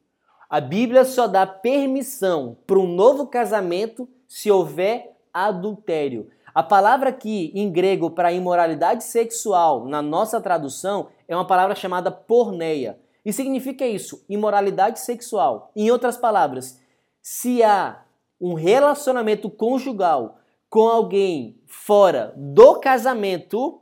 A 0.51 0.59
Bíblia 0.59 1.05
só 1.05 1.27
dá 1.27 1.47
permissão 1.47 2.57
para 2.67 2.77
um 2.77 2.85
novo 2.85 3.25
casamento 3.25 4.05
se 4.27 4.51
houver 4.51 5.17
adultério. 5.33 6.29
A 6.53 6.61
palavra 6.61 7.07
aqui 7.07 7.53
em 7.55 7.71
grego 7.71 8.11
para 8.11 8.33
imoralidade 8.33 9.05
sexual, 9.05 9.85
na 9.85 10.01
nossa 10.01 10.41
tradução, 10.41 11.07
é 11.25 11.33
uma 11.33 11.47
palavra 11.47 11.73
chamada 11.73 12.11
porneia. 12.11 12.99
E 13.23 13.31
significa 13.31 13.87
isso, 13.87 14.25
imoralidade 14.27 14.99
sexual. 14.99 15.71
Em 15.73 15.89
outras 15.89 16.17
palavras, 16.17 16.81
se 17.21 17.63
há 17.63 18.03
um 18.37 18.53
relacionamento 18.53 19.49
conjugal 19.49 20.37
com 20.69 20.85
alguém 20.89 21.61
fora 21.65 22.33
do 22.35 22.77
casamento, 22.77 23.81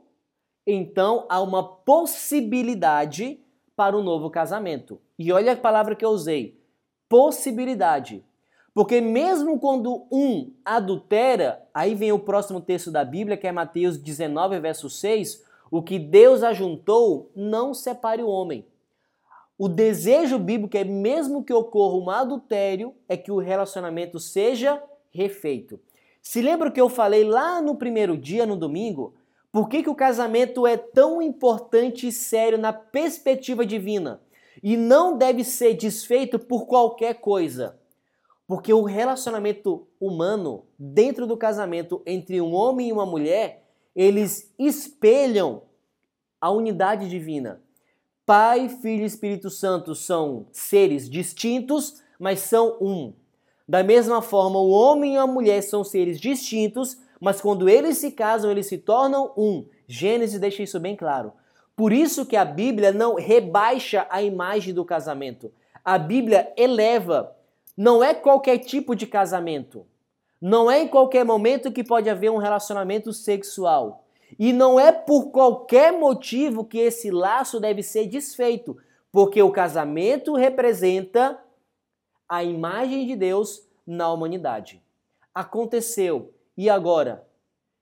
então 0.64 1.26
há 1.28 1.40
uma 1.40 1.64
possibilidade 1.64 3.40
para 3.74 3.96
um 3.96 4.04
novo 4.04 4.30
casamento. 4.30 5.00
E 5.18 5.32
olha 5.32 5.54
a 5.54 5.56
palavra 5.56 5.96
que 5.96 6.04
eu 6.04 6.10
usei: 6.10 6.59
possibilidade. 7.10 8.24
Porque 8.72 9.00
mesmo 9.00 9.58
quando 9.58 10.06
um 10.12 10.52
adultera, 10.64 11.66
aí 11.74 11.94
vem 11.94 12.12
o 12.12 12.20
próximo 12.20 12.60
texto 12.60 12.90
da 12.90 13.04
Bíblia, 13.04 13.36
que 13.36 13.48
é 13.48 13.52
Mateus 13.52 13.98
19, 13.98 14.60
verso 14.60 14.88
6, 14.88 15.44
o 15.70 15.82
que 15.82 15.98
Deus 15.98 16.44
ajuntou, 16.44 17.30
não 17.34 17.74
separe 17.74 18.22
o 18.22 18.28
homem. 18.28 18.64
O 19.58 19.68
desejo 19.68 20.38
bíblico 20.38 20.76
é, 20.76 20.84
mesmo 20.84 21.44
que 21.44 21.52
ocorra 21.52 21.96
um 21.96 22.08
adultério, 22.08 22.94
é 23.08 23.16
que 23.16 23.32
o 23.32 23.38
relacionamento 23.38 24.20
seja 24.20 24.80
refeito. 25.10 25.80
Se 26.22 26.40
lembra 26.40 26.70
que 26.70 26.80
eu 26.80 26.88
falei 26.88 27.24
lá 27.24 27.60
no 27.60 27.74
primeiro 27.74 28.16
dia, 28.16 28.46
no 28.46 28.56
domingo, 28.56 29.14
por 29.50 29.68
que, 29.68 29.82
que 29.82 29.90
o 29.90 29.96
casamento 29.96 30.64
é 30.64 30.76
tão 30.76 31.20
importante 31.20 32.06
e 32.06 32.12
sério 32.12 32.56
na 32.56 32.72
perspectiva 32.72 33.66
divina? 33.66 34.20
E 34.62 34.76
não 34.76 35.16
deve 35.16 35.44
ser 35.44 35.74
desfeito 35.74 36.38
por 36.38 36.66
qualquer 36.66 37.14
coisa. 37.14 37.78
Porque 38.46 38.72
o 38.72 38.82
relacionamento 38.82 39.86
humano 40.00 40.64
dentro 40.78 41.26
do 41.26 41.36
casamento 41.36 42.02
entre 42.04 42.40
um 42.40 42.52
homem 42.52 42.88
e 42.88 42.92
uma 42.92 43.06
mulher, 43.06 43.64
eles 43.94 44.52
espelham 44.58 45.62
a 46.40 46.50
unidade 46.50 47.08
divina. 47.08 47.62
Pai, 48.26 48.68
Filho 48.68 49.02
e 49.02 49.06
Espírito 49.06 49.50
Santo 49.50 49.94
são 49.94 50.46
seres 50.52 51.08
distintos, 51.08 52.02
mas 52.18 52.40
são 52.40 52.76
um. 52.80 53.12
Da 53.68 53.82
mesma 53.82 54.20
forma, 54.20 54.58
o 54.58 54.70
homem 54.70 55.14
e 55.14 55.16
a 55.16 55.26
mulher 55.26 55.62
são 55.62 55.84
seres 55.84 56.20
distintos, 56.20 56.98
mas 57.20 57.40
quando 57.40 57.68
eles 57.68 57.98
se 57.98 58.10
casam, 58.10 58.50
eles 58.50 58.66
se 58.66 58.78
tornam 58.78 59.32
um. 59.36 59.64
Gênesis 59.86 60.40
deixa 60.40 60.62
isso 60.62 60.80
bem 60.80 60.96
claro. 60.96 61.32
Por 61.80 61.94
isso 61.94 62.26
que 62.26 62.36
a 62.36 62.44
Bíblia 62.44 62.92
não 62.92 63.14
rebaixa 63.14 64.06
a 64.10 64.20
imagem 64.20 64.74
do 64.74 64.84
casamento. 64.84 65.50
A 65.82 65.96
Bíblia 65.96 66.52
eleva. 66.54 67.34
Não 67.74 68.04
é 68.04 68.12
qualquer 68.12 68.58
tipo 68.58 68.94
de 68.94 69.06
casamento. 69.06 69.86
Não 70.38 70.70
é 70.70 70.82
em 70.82 70.88
qualquer 70.88 71.24
momento 71.24 71.72
que 71.72 71.82
pode 71.82 72.10
haver 72.10 72.30
um 72.30 72.36
relacionamento 72.36 73.14
sexual. 73.14 74.04
E 74.38 74.52
não 74.52 74.78
é 74.78 74.92
por 74.92 75.30
qualquer 75.30 75.90
motivo 75.90 76.66
que 76.66 76.76
esse 76.76 77.10
laço 77.10 77.58
deve 77.58 77.82
ser 77.82 78.04
desfeito, 78.04 78.76
porque 79.10 79.40
o 79.40 79.50
casamento 79.50 80.34
representa 80.34 81.42
a 82.28 82.44
imagem 82.44 83.06
de 83.06 83.16
Deus 83.16 83.66
na 83.86 84.12
humanidade. 84.12 84.82
Aconteceu, 85.34 86.34
e 86.58 86.68
agora? 86.68 87.26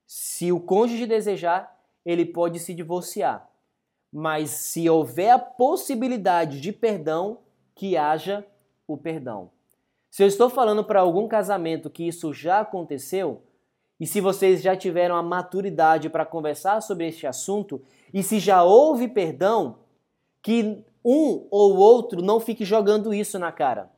Se 0.07 0.53
o 0.53 0.61
cônjuge 0.61 1.05
desejar, 1.05 1.77
ele 2.07 2.25
pode 2.25 2.61
se 2.61 2.73
divorciar. 2.73 3.48
Mas 4.13 4.51
se 4.51 4.89
houver 4.89 5.31
a 5.31 5.39
possibilidade 5.39 6.61
de 6.61 6.73
perdão, 6.73 7.39
que 7.75 7.97
haja 7.97 8.45
o 8.87 8.97
perdão. 8.97 9.51
Se 10.11 10.23
eu 10.23 10.27
estou 10.27 10.49
falando 10.49 10.83
para 10.83 11.01
algum 11.01 11.29
casamento 11.29 11.91
que 11.91 12.09
isso 12.09 12.33
já 12.33 12.61
aconteceu, 12.61 13.43
e 14.01 14.07
se 14.07 14.21
vocês 14.21 14.63
já 14.63 14.77
tiveram 14.77 15.17
a 15.17 15.23
maturidade 15.23 16.09
para 16.09 16.25
conversar 16.25 16.81
sobre 16.81 17.07
este 17.09 17.27
assunto, 17.27 17.83
e 18.13 18.23
se 18.23 18.39
já 18.39 18.63
houve 18.63 19.09
perdão, 19.09 19.79
que 20.43 20.85
um 21.05 21.47
ou 21.51 21.77
outro 21.77 22.23
não 22.23 22.41
fique 22.41 22.65
jogando 22.65 23.13
isso 23.13 23.39
na 23.39 23.53
cara. 23.53 23.91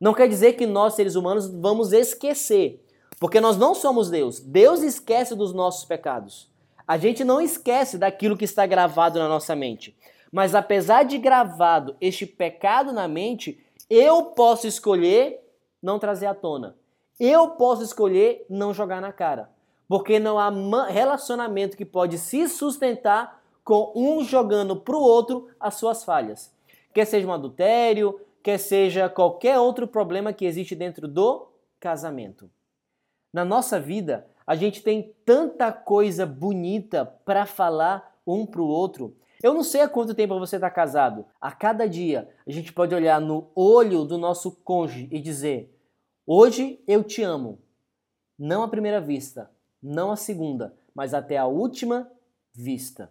Não 0.00 0.14
quer 0.14 0.28
dizer 0.28 0.52
que 0.52 0.66
nós, 0.66 0.94
seres 0.94 1.14
humanos, 1.14 1.48
vamos 1.48 1.92
esquecer, 1.92 2.84
porque 3.18 3.40
nós 3.40 3.56
não 3.56 3.74
somos 3.74 4.10
Deus. 4.10 4.38
Deus 4.38 4.82
esquece 4.82 5.34
dos 5.34 5.52
nossos 5.52 5.84
pecados. 5.84 6.48
A 6.88 6.96
gente 6.96 7.22
não 7.22 7.38
esquece 7.38 7.98
daquilo 7.98 8.34
que 8.34 8.46
está 8.46 8.64
gravado 8.64 9.18
na 9.18 9.28
nossa 9.28 9.54
mente. 9.54 9.94
Mas 10.32 10.54
apesar 10.54 11.02
de 11.02 11.18
gravado 11.18 11.94
este 12.00 12.24
pecado 12.24 12.94
na 12.94 13.06
mente, 13.06 13.62
eu 13.90 14.24
posso 14.24 14.66
escolher 14.66 15.38
não 15.82 15.98
trazer 15.98 16.24
à 16.24 16.34
tona. 16.34 16.76
Eu 17.20 17.50
posso 17.50 17.82
escolher 17.82 18.46
não 18.48 18.72
jogar 18.72 19.02
na 19.02 19.12
cara. 19.12 19.50
Porque 19.86 20.18
não 20.18 20.38
há 20.38 20.50
relacionamento 20.86 21.76
que 21.76 21.84
pode 21.84 22.16
se 22.16 22.48
sustentar 22.48 23.42
com 23.62 23.92
um 23.94 24.24
jogando 24.24 24.74
para 24.74 24.96
o 24.96 25.02
outro 25.02 25.48
as 25.60 25.74
suas 25.74 26.04
falhas. 26.04 26.50
Quer 26.94 27.04
seja 27.04 27.26
um 27.26 27.32
adultério, 27.34 28.18
quer 28.42 28.56
seja 28.56 29.10
qualquer 29.10 29.58
outro 29.58 29.86
problema 29.86 30.32
que 30.32 30.46
existe 30.46 30.74
dentro 30.74 31.06
do 31.06 31.48
casamento. 31.78 32.50
Na 33.30 33.44
nossa 33.44 33.78
vida, 33.78 34.26
a 34.48 34.56
gente 34.56 34.82
tem 34.82 35.14
tanta 35.26 35.70
coisa 35.70 36.24
bonita 36.24 37.04
para 37.04 37.44
falar 37.44 38.18
um 38.26 38.46
para 38.46 38.62
o 38.62 38.66
outro. 38.66 39.14
Eu 39.42 39.52
não 39.52 39.62
sei 39.62 39.82
há 39.82 39.88
quanto 39.88 40.14
tempo 40.14 40.38
você 40.38 40.56
está 40.56 40.70
casado. 40.70 41.26
A 41.38 41.52
cada 41.52 41.86
dia, 41.86 42.34
a 42.46 42.50
gente 42.50 42.72
pode 42.72 42.94
olhar 42.94 43.20
no 43.20 43.50
olho 43.54 44.06
do 44.06 44.16
nosso 44.16 44.50
cônjuge 44.64 45.06
e 45.12 45.20
dizer: 45.20 45.78
Hoje 46.26 46.82
eu 46.88 47.04
te 47.04 47.22
amo. 47.22 47.58
Não 48.38 48.62
à 48.62 48.68
primeira 48.68 49.02
vista, 49.02 49.50
não 49.82 50.10
à 50.10 50.16
segunda, 50.16 50.74
mas 50.94 51.12
até 51.12 51.36
a 51.36 51.44
última 51.44 52.10
vista. 52.54 53.10